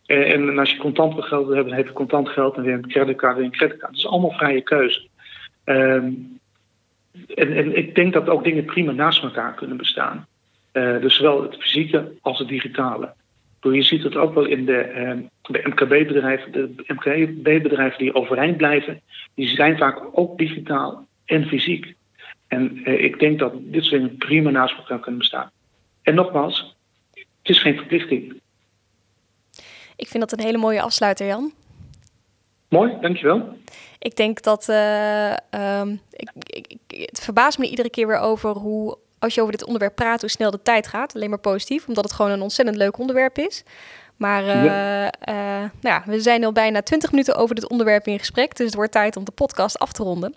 en 0.06 0.58
als 0.58 0.70
je 0.70 0.76
contant 0.76 1.24
geld 1.24 1.46
wil 1.46 1.54
hebben, 1.54 1.68
dan 1.68 1.76
heb 1.76 1.86
je 1.86 1.92
contant 1.92 2.28
geld 2.28 2.56
en 2.56 2.62
weer 2.62 2.74
een 2.74 2.88
creditcard 2.88 3.36
en 3.36 3.44
een 3.44 3.50
creditcard. 3.50 3.90
Dat 3.90 4.00
is 4.00 4.06
allemaal 4.06 4.30
vrije 4.30 4.60
keuze. 4.60 5.08
Ehm, 5.64 6.12
en, 7.34 7.56
en, 7.56 7.76
ik 7.76 7.94
denk 7.94 8.12
dat 8.12 8.28
ook 8.28 8.44
dingen 8.44 8.64
prima 8.64 8.92
naast 8.92 9.22
elkaar 9.22 9.54
kunnen 9.54 9.76
bestaan. 9.76 10.26
dus 10.72 11.16
zowel 11.16 11.42
het 11.42 11.56
fysieke 11.56 12.12
als 12.20 12.38
het 12.38 12.48
digitale. 12.48 13.12
Je 13.72 13.82
ziet 13.82 14.02
het 14.02 14.16
ook 14.16 14.34
wel 14.34 14.44
in 14.44 14.64
de, 14.64 14.78
ehm, 14.78 15.20
de 15.42 15.60
MKB-bedrijven. 15.64 16.52
De 16.52 16.84
MKB-bedrijven 16.86 17.98
die 17.98 18.14
overeind 18.14 18.56
blijven, 18.56 19.00
die 19.34 19.48
zijn 19.48 19.78
vaak 19.78 20.00
ook 20.12 20.38
digitaal 20.38 21.06
en 21.24 21.46
fysiek. 21.46 21.94
En 22.48 22.80
eh, 22.84 23.04
ik 23.04 23.18
denk 23.18 23.38
dat 23.38 23.52
dit 23.56 23.84
soort 23.84 24.00
dingen 24.00 24.16
prima 24.16 24.50
naast 24.50 24.76
elkaar 24.76 25.00
kunnen 25.00 25.20
bestaan. 25.20 25.50
En 26.02 26.14
nogmaals, 26.14 26.76
het 27.12 27.26
is 27.42 27.58
geen 27.58 27.76
verplichting. 27.76 28.40
Ik 29.96 30.08
vind 30.08 30.28
dat 30.28 30.32
een 30.32 30.44
hele 30.44 30.58
mooie 30.58 30.82
afsluiter, 30.82 31.26
Jan. 31.26 31.52
Mooi, 32.68 32.92
dankjewel. 33.00 33.58
Ik 33.98 34.16
denk 34.16 34.42
dat. 34.42 34.68
Uh, 34.68 35.32
ik, 36.10 36.30
ik, 36.46 36.78
het 36.88 37.20
verbaast 37.20 37.58
me 37.58 37.68
iedere 37.68 37.90
keer 37.90 38.06
weer 38.06 38.18
over 38.18 38.50
hoe 38.50 38.98
als 39.24 39.34
je 39.34 39.40
over 39.40 39.52
dit 39.52 39.64
onderwerp 39.64 39.94
praat, 39.94 40.20
hoe 40.20 40.30
snel 40.30 40.50
de 40.50 40.62
tijd 40.62 40.86
gaat. 40.86 41.14
Alleen 41.14 41.30
maar 41.30 41.38
positief, 41.38 41.86
omdat 41.86 42.04
het 42.04 42.12
gewoon 42.12 42.30
een 42.30 42.42
ontzettend 42.42 42.76
leuk 42.76 42.98
onderwerp 42.98 43.38
is. 43.38 43.62
Maar 44.16 44.42
uh, 44.42 45.10
nou 45.26 45.70
ja, 45.80 46.02
we 46.06 46.20
zijn 46.20 46.44
al 46.44 46.52
bijna 46.52 46.82
20 46.82 47.10
minuten 47.10 47.36
over 47.36 47.54
dit 47.54 47.68
onderwerp 47.68 48.06
in 48.06 48.18
gesprek. 48.18 48.56
Dus 48.56 48.66
het 48.66 48.74
wordt 48.74 48.92
tijd 48.92 49.16
om 49.16 49.24
de 49.24 49.32
podcast 49.32 49.78
af 49.78 49.92
te 49.92 50.02
ronden. 50.02 50.34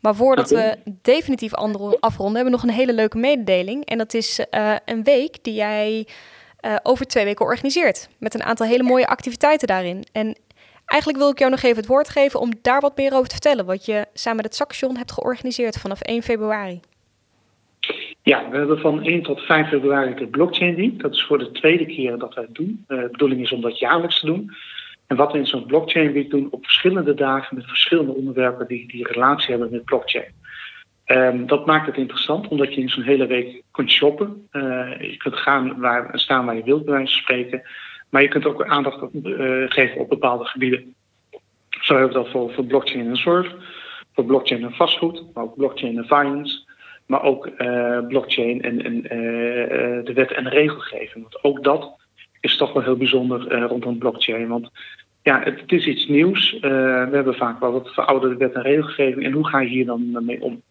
Maar 0.00 0.14
voordat 0.14 0.50
we 0.50 0.78
definitief 1.02 1.54
afronden, 1.54 2.34
hebben 2.34 2.44
we 2.44 2.50
nog 2.50 2.62
een 2.62 2.78
hele 2.78 2.92
leuke 2.92 3.18
mededeling. 3.18 3.84
En 3.84 3.98
dat 3.98 4.14
is 4.14 4.40
uh, 4.50 4.74
een 4.84 5.02
week 5.02 5.36
die 5.42 5.54
jij 5.54 6.06
over 6.82 7.06
twee 7.06 7.24
weken 7.24 7.44
organiseert. 7.44 8.08
Met 8.18 8.34
een 8.34 8.42
aantal 8.42 8.66
hele 8.66 8.82
mooie 8.82 9.06
activiteiten 9.06 9.66
daarin. 9.66 10.04
En 10.12 10.36
eigenlijk 10.86 11.20
wil 11.20 11.30
ik 11.30 11.38
jou 11.38 11.50
nog 11.50 11.62
even 11.62 11.76
het 11.76 11.86
woord 11.86 12.08
geven 12.08 12.40
om 12.40 12.52
daar 12.62 12.80
wat 12.80 12.96
meer 12.96 13.12
over 13.12 13.28
te 13.28 13.34
vertellen. 13.34 13.64
Wat 13.64 13.84
je 13.84 14.06
samen 14.14 14.36
met 14.36 14.44
het 14.44 14.54
Saxion 14.54 14.96
hebt 14.96 15.12
georganiseerd 15.12 15.76
vanaf 15.76 16.00
1 16.00 16.22
februari. 16.22 16.80
Ja, 18.22 18.50
we 18.50 18.56
hebben 18.56 18.78
van 18.78 19.02
1 19.02 19.22
tot 19.22 19.40
5 19.40 19.68
februari 19.68 20.14
de 20.14 20.26
Blockchain 20.26 20.74
Week. 20.74 21.00
Dat 21.00 21.12
is 21.12 21.24
voor 21.24 21.38
de 21.38 21.50
tweede 21.50 21.86
keer 21.86 22.18
dat 22.18 22.34
wij 22.34 22.44
het 22.44 22.54
doen. 22.54 22.84
Uh, 22.88 23.00
de 23.00 23.08
bedoeling 23.10 23.40
is 23.40 23.52
om 23.52 23.60
dat 23.60 23.78
jaarlijks 23.78 24.20
te 24.20 24.26
doen. 24.26 24.50
En 25.06 25.16
wat 25.16 25.32
we 25.32 25.38
in 25.38 25.46
zo'n 25.46 25.66
Blockchain 25.66 26.12
Week 26.12 26.30
doen 26.30 26.48
op 26.50 26.64
verschillende 26.64 27.14
dagen 27.14 27.56
met 27.56 27.66
verschillende 27.66 28.14
onderwerpen 28.14 28.66
die, 28.66 28.88
die 28.88 29.08
relatie 29.08 29.50
hebben 29.50 29.70
met 29.70 29.84
blockchain. 29.84 30.32
Um, 31.06 31.46
dat 31.46 31.66
maakt 31.66 31.86
het 31.86 31.96
interessant, 31.96 32.48
omdat 32.48 32.74
je 32.74 32.80
in 32.80 32.88
zo'n 32.88 33.02
hele 33.02 33.26
week 33.26 33.62
kunt 33.70 33.90
shoppen. 33.90 34.48
Uh, 34.52 35.00
je 35.00 35.16
kunt 35.16 35.36
gaan 35.36 35.80
waar, 35.80 36.10
staan 36.12 36.46
waar 36.46 36.56
je 36.56 36.64
wilt, 36.64 36.84
bij 36.84 36.94
wijze 36.94 37.12
van 37.12 37.22
spreken. 37.22 37.62
Maar 38.08 38.22
je 38.22 38.28
kunt 38.28 38.46
ook 38.46 38.64
aandacht 38.64 39.02
uh, 39.12 39.64
geven 39.68 40.00
op 40.00 40.08
bepaalde 40.08 40.44
gebieden. 40.44 40.94
Zo 41.70 41.96
hebben 41.96 42.12
we 42.16 42.22
dat 42.22 42.30
voor, 42.30 42.52
voor 42.52 42.64
blockchain 42.64 43.06
en 43.06 43.16
zorg, 43.16 43.54
voor 44.14 44.24
blockchain 44.24 44.62
en 44.62 44.74
vastgoed, 44.74 45.24
maar 45.34 45.44
ook 45.44 45.56
blockchain 45.56 45.96
en 45.96 46.04
finance 46.04 46.72
maar 47.06 47.22
ook 47.22 47.50
uh, 47.58 48.06
blockchain 48.06 48.62
en, 48.62 48.84
en 48.84 48.96
uh, 48.96 50.04
de 50.04 50.12
wet 50.14 50.32
en 50.32 50.48
regelgeving. 50.48 51.22
Want 51.22 51.44
ook 51.44 51.64
dat 51.64 51.96
is 52.40 52.56
toch 52.56 52.72
wel 52.72 52.82
heel 52.82 52.96
bijzonder 52.96 53.66
rondom 53.66 53.98
blockchain. 53.98 54.48
Want 54.48 54.70
ja, 55.22 55.42
het, 55.42 55.60
het 55.60 55.72
is 55.72 55.86
iets 55.86 56.06
nieuws. 56.06 56.58
we 56.60 57.08
hebben 57.12 57.34
vaak 57.34 57.60
wel 57.60 57.72
wat 57.72 57.92
verouderde 57.92 58.36
wet 58.36 58.52
en 58.52 58.62
regelgeving. 58.62 59.24
En 59.24 59.32
hoe 59.32 59.48
ga 59.48 59.60
je 59.60 59.68
hier 59.68 59.86
dan 59.86 60.24
mee 60.24 60.42
om? 60.42 60.62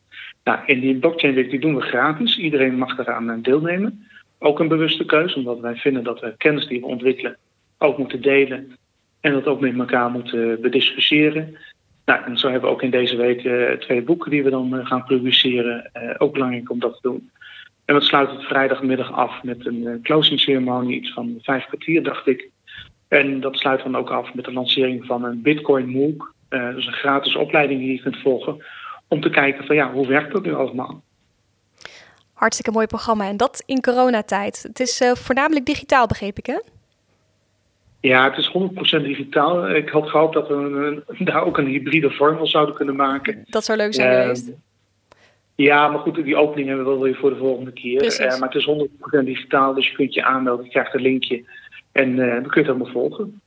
Nou, 0.44 0.60
in 0.66 0.80
die 0.80 0.96
blockchain 0.96 1.34
week 1.34 1.50
die 1.50 1.60
doen 1.60 1.76
we 1.76 1.82
gratis. 1.82 2.38
Iedereen 2.38 2.78
mag 2.78 2.98
eraan 2.98 3.42
deelnemen. 3.42 4.08
Ook 4.40 4.60
een 4.60 4.68
bewuste 4.68 5.06
keuze, 5.06 5.38
omdat 5.38 5.60
wij 5.60 5.76
vinden 5.76 6.04
dat 6.04 6.20
we 6.20 6.34
kennis 6.38 6.68
die 6.68 6.80
we 6.80 6.86
ontwikkelen 6.86 7.38
ook 7.78 7.98
moeten 7.98 8.22
delen. 8.22 8.78
En 9.22 9.34
dat 9.34 9.48
ook 9.48 9.60
met 9.60 9.78
elkaar 9.78 10.10
moeten 10.10 10.62
bediscussiëren. 10.62 11.58
Nou, 12.06 12.24
en 12.24 12.38
zo 12.38 12.50
hebben 12.50 12.70
we 12.70 12.76
ook 12.76 12.82
in 12.82 12.90
deze 12.90 13.16
week 13.16 13.44
uh, 13.44 13.72
twee 13.72 14.02
boeken 14.02 14.32
die 14.32 14.44
we 14.44 14.50
dan 14.50 14.76
uh, 14.76 14.86
gaan 14.86 15.04
publiceren. 15.04 15.92
Uh, 15.98 16.16
ook 16.18 16.34
belangrijk 16.34 16.70
om 16.70 16.80
dat 16.80 16.94
te 16.94 17.00
doen. 17.02 17.32
En 17.86 17.96
we 17.96 18.02
sluiten 18.02 18.36
het 18.36 18.46
vrijdagmiddag 18.46 19.12
af 19.12 19.44
met 19.44 19.66
een 19.66 20.00
closing 20.04 20.40
ceremonie, 20.40 21.00
iets 21.00 21.14
van 21.14 21.40
vijf 21.42 21.66
kwartier, 21.66 22.04
dacht 22.04 22.28
ik. 22.28 22.50
En 23.08 23.40
dat 23.40 23.58
sluit 23.58 23.84
dan 23.84 23.98
ook 23.98 24.10
af 24.10 24.34
met 24.34 24.46
de 24.46 24.54
lancering 24.54 25.06
van 25.06 25.24
een 25.24 25.42
Bitcoin 25.42 25.90
MOOC. 25.90 26.34
dus 26.50 26.86
een 26.86 26.94
gratis 26.94 27.36
opleiding 27.36 27.80
die 27.80 27.92
je 27.92 28.02
kunt 28.02 28.18
volgen. 28.18 28.64
Om 29.08 29.22
te 29.22 29.30
kijken 29.30 29.66
van 29.66 29.76
ja, 29.76 29.92
hoe 29.92 30.08
werkt 30.08 30.34
dat 30.34 30.44
nu 30.44 30.54
allemaal? 30.54 31.04
Hartstikke 32.34 32.72
mooi 32.72 32.88
programma. 32.88 33.28
En 33.28 33.38
dat 33.38 33.64
in 33.66 33.82
coronatijd. 33.82 34.64
Het 34.68 34.80
is 34.80 35.02
voornamelijk 35.14 35.66
digitaal, 35.66 36.08
begreep 36.08 36.38
ik 36.38 36.46
hè? 36.46 36.58
Ja, 38.04 38.30
het 38.30 38.38
is 38.38 38.52
100% 39.00 39.04
digitaal. 39.04 39.70
Ik 39.70 39.90
had 39.90 40.10
gehoopt 40.10 40.34
dat 40.34 40.48
we 40.48 41.04
daar 41.20 41.44
ook 41.44 41.58
een 41.58 41.68
hybride 41.68 42.12
vorm 42.12 42.46
zouden 42.46 42.76
kunnen 42.76 42.96
maken. 42.96 43.44
Dat 43.50 43.66
zou 43.66 43.78
leuk 43.78 43.94
zijn 43.94 44.14
uh, 44.14 44.22
geweest. 44.22 44.52
Ja, 45.56 45.88
maar 45.88 46.00
goed, 46.00 46.24
die 46.24 46.36
opening 46.36 46.68
hebben 46.68 46.86
we 46.86 46.92
wel 46.92 47.02
weer 47.02 47.16
voor 47.16 47.30
de 47.30 47.36
volgende 47.36 47.72
keer. 47.72 48.04
Uh, 48.04 48.40
maar 48.40 48.50
het 48.50 48.56
is 48.56 48.70
100% 49.22 49.24
digitaal, 49.24 49.74
dus 49.74 49.90
je 49.90 49.96
kunt 49.96 50.14
je 50.14 50.24
aanmelden, 50.24 50.66
je 50.66 50.72
krijgt 50.72 50.94
een 50.94 51.02
linkje 51.02 51.44
en 51.92 52.10
uh, 52.10 52.18
dan 52.18 52.48
kun 52.48 52.62
je 52.62 52.70
het 52.70 52.78
helemaal 52.78 52.92
volgen. 52.92 53.42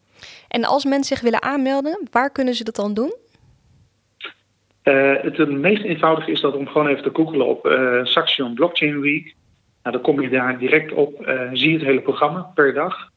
En 0.49 0.65
als 0.65 0.85
mensen 0.85 1.17
zich 1.17 1.25
willen 1.25 1.43
aanmelden, 1.43 2.09
waar 2.11 2.31
kunnen 2.31 2.55
ze 2.55 2.65
dat 2.65 2.77
dan 2.77 2.95
doen? 2.95 3.15
het, 4.83 5.37
het 5.37 5.51
meest 5.51 5.85
eenvoudige 5.85 6.31
is 6.31 6.41
dat 6.41 6.55
om 6.55 6.67
gewoon 6.67 6.87
even 6.87 7.03
te 7.03 7.11
googelen 7.13 7.47
op 7.47 7.67
Saxion 8.03 8.55
Blockchain 8.55 9.01
Week. 9.01 9.35
Nou, 9.83 9.95
dan 9.97 10.01
kom 10.05 10.21
je 10.21 10.29
daar 10.29 10.59
direct 10.59 10.93
op, 10.93 11.33
zie 11.53 11.71
je 11.71 11.77
het 11.77 11.87
hele 11.87 12.01
programma 12.01 12.41
per 12.55 12.75
dag. 12.75 13.15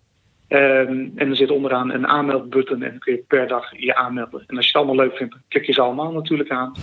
Um, 0.51 1.11
en 1.15 1.29
er 1.29 1.35
zit 1.35 1.51
onderaan 1.51 1.91
een 1.91 2.07
aanmeldbutton 2.07 2.83
en 2.83 2.89
dan 2.89 2.99
kun 2.99 3.13
je 3.13 3.23
per 3.27 3.47
dag 3.47 3.79
je 3.79 3.95
aanmelden. 3.95 4.43
En 4.47 4.55
als 4.55 4.65
je 4.65 4.77
het 4.77 4.87
allemaal 4.87 5.05
leuk 5.05 5.17
vindt, 5.17 5.35
klik 5.47 5.65
je 5.65 5.73
ze 5.73 5.81
allemaal 5.81 6.11
natuurlijk 6.11 6.49
aan. 6.49 6.73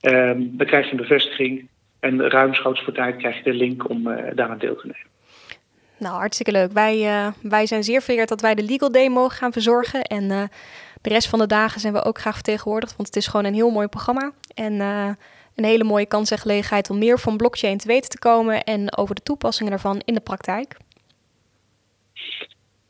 Um, 0.00 0.56
dan 0.56 0.66
krijg 0.66 0.84
je 0.84 0.90
een 0.90 0.96
bevestiging 0.96 1.68
en 1.98 2.28
ruimschoots 2.28 2.82
voor 2.82 2.92
tijd 2.92 3.16
krijg 3.16 3.36
je 3.36 3.42
de 3.42 3.54
link 3.54 3.88
om 3.88 4.06
uh, 4.06 4.16
daaraan 4.34 4.58
deel 4.58 4.76
te 4.76 4.86
nemen. 4.86 5.06
Nou, 5.98 6.14
hartstikke 6.14 6.52
leuk. 6.52 6.72
Wij, 6.72 6.98
uh, 6.98 7.26
wij 7.42 7.66
zijn 7.66 7.84
zeer 7.84 8.02
vereerd 8.02 8.28
dat 8.28 8.40
wij 8.40 8.54
de 8.54 8.62
Legal 8.62 8.92
Day 8.92 9.08
mogen 9.08 9.36
gaan 9.36 9.52
verzorgen. 9.52 10.02
En 10.02 10.24
uh, 10.24 10.42
de 11.00 11.08
rest 11.08 11.28
van 11.28 11.38
de 11.38 11.46
dagen 11.46 11.80
zijn 11.80 11.92
we 11.92 12.04
ook 12.04 12.18
graag 12.18 12.34
vertegenwoordigd, 12.34 12.96
want 12.96 13.08
het 13.08 13.16
is 13.16 13.26
gewoon 13.26 13.46
een 13.46 13.54
heel 13.54 13.70
mooi 13.70 13.86
programma. 13.86 14.32
En 14.54 14.80
een 15.54 15.64
hele 15.64 15.84
mooie 15.84 16.06
kans 16.06 16.30
en 16.30 16.38
gelegenheid 16.38 16.90
om 16.90 16.98
meer 16.98 17.18
van 17.18 17.36
blockchain 17.36 17.78
te 17.78 17.86
weten 17.86 18.10
te 18.10 18.18
komen 18.18 18.64
en 18.64 18.96
over 18.96 19.14
de 19.14 19.22
toepassingen 19.22 19.70
daarvan 19.70 20.00
in 20.04 20.14
de 20.14 20.20
praktijk. 20.20 20.76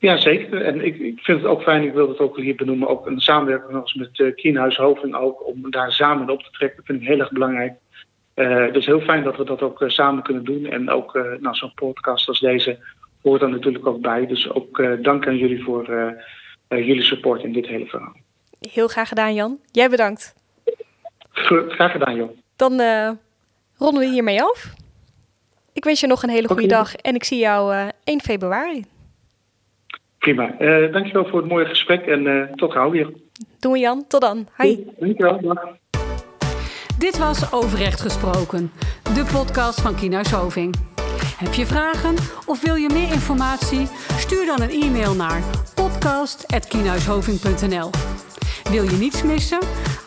Ja, 0.01 0.17
zeker. 0.17 0.63
En 0.63 0.85
ik, 0.85 0.99
ik 0.99 1.21
vind 1.21 1.39
het 1.41 1.51
ook 1.51 1.63
fijn, 1.63 1.83
ik 1.83 1.93
wil 1.93 2.09
het 2.09 2.19
ook 2.19 2.37
hier 2.37 2.55
benoemen, 2.55 2.89
ook 2.89 3.07
een 3.07 3.21
samenwerking 3.21 3.81
als 3.81 3.95
met 3.95 4.19
uh, 4.19 4.35
Kienhuis 4.35 4.77
Hoving 4.77 5.15
ook, 5.15 5.47
om 5.47 5.71
daar 5.71 5.93
samen 5.93 6.31
op 6.31 6.43
te 6.43 6.51
trekken. 6.51 6.77
Dat 6.77 6.87
vind 6.87 7.01
ik 7.01 7.09
heel 7.09 7.19
erg 7.19 7.33
belangrijk. 7.33 7.73
Uh, 8.35 8.73
dus 8.73 8.87
heel 8.87 9.01
fijn 9.01 9.23
dat 9.23 9.37
we 9.37 9.45
dat 9.45 9.63
ook 9.63 9.81
uh, 9.81 9.89
samen 9.89 10.23
kunnen 10.23 10.45
doen. 10.45 10.67
En 10.67 10.91
ook 10.91 11.15
uh, 11.15 11.23
nou, 11.41 11.55
zo'n 11.55 11.75
podcast 11.75 12.29
als 12.29 12.41
deze 12.41 12.79
hoort 13.23 13.43
er 13.43 13.49
natuurlijk 13.49 13.87
ook 13.87 14.01
bij. 14.01 14.27
Dus 14.27 14.51
ook 14.51 14.83
dank 15.03 15.27
aan 15.27 15.37
jullie 15.37 15.63
voor 15.63 16.15
jullie 16.69 17.03
support 17.03 17.43
in 17.43 17.53
dit 17.53 17.67
hele 17.67 17.87
verhaal. 17.87 18.17
Heel 18.73 18.89
graag 18.89 19.09
gedaan, 19.09 19.35
Jan. 19.35 19.59
Jij 19.73 19.89
bedankt. 19.89 20.35
Graag 21.33 21.93
gedaan, 21.93 22.17
Jan. 22.17 22.31
Dan 22.57 22.73
ronden 23.77 24.01
we 24.01 24.09
hiermee 24.09 24.43
af. 24.43 24.75
Ik 25.73 25.85
wens 25.85 26.01
je 26.01 26.07
nog 26.07 26.23
een 26.23 26.31
hele 26.31 26.49
goede 26.49 26.65
okay. 26.65 26.79
dag 26.79 26.95
en 26.95 27.15
ik 27.15 27.25
zie 27.25 27.39
jou 27.39 27.91
1 28.05 28.21
februari. 28.21 28.85
Prima. 30.21 30.55
Uh, 30.59 30.93
dankjewel 30.93 31.25
voor 31.25 31.41
het 31.41 31.49
mooie 31.49 31.65
gesprek 31.65 32.07
en 32.07 32.27
uh, 32.27 32.43
tot 32.53 32.73
gauw 32.73 32.91
weer. 32.91 33.11
Doen 33.59 33.73
we 33.73 33.79
Jan. 33.79 34.05
Tot 34.09 34.21
dan. 34.21 34.49
Hoi. 34.57 34.87
Dankjewel. 34.99 35.41
Dag. 35.41 35.65
Dit 36.99 37.19
was 37.19 37.53
Overrecht 37.53 38.01
Gesproken, 38.01 38.73
de 39.15 39.25
podcast 39.33 39.81
van 39.81 39.95
Kienhuis 39.95 40.31
Hoving. 40.31 40.75
Heb 41.37 41.55
je 41.55 41.67
vragen 41.67 42.15
of 42.47 42.63
wil 42.63 42.75
je 42.75 42.89
meer 42.93 43.13
informatie? 43.13 43.87
Stuur 44.17 44.47
dan 44.47 44.61
een 44.61 44.71
e-mail 44.71 45.15
naar 45.15 45.43
podcast.kienhuishoving.nl 45.75 47.91
Wil 48.71 48.85
je 48.85 48.97
niets 48.99 49.23
missen? 49.23 49.59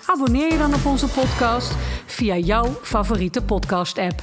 Abonneer 0.06 0.52
je 0.52 0.58
dan 0.58 0.74
op 0.74 0.86
onze 0.86 1.08
podcast 1.08 1.76
via 2.06 2.36
jouw 2.36 2.66
favoriete 2.82 3.44
podcast-app. 3.44 4.22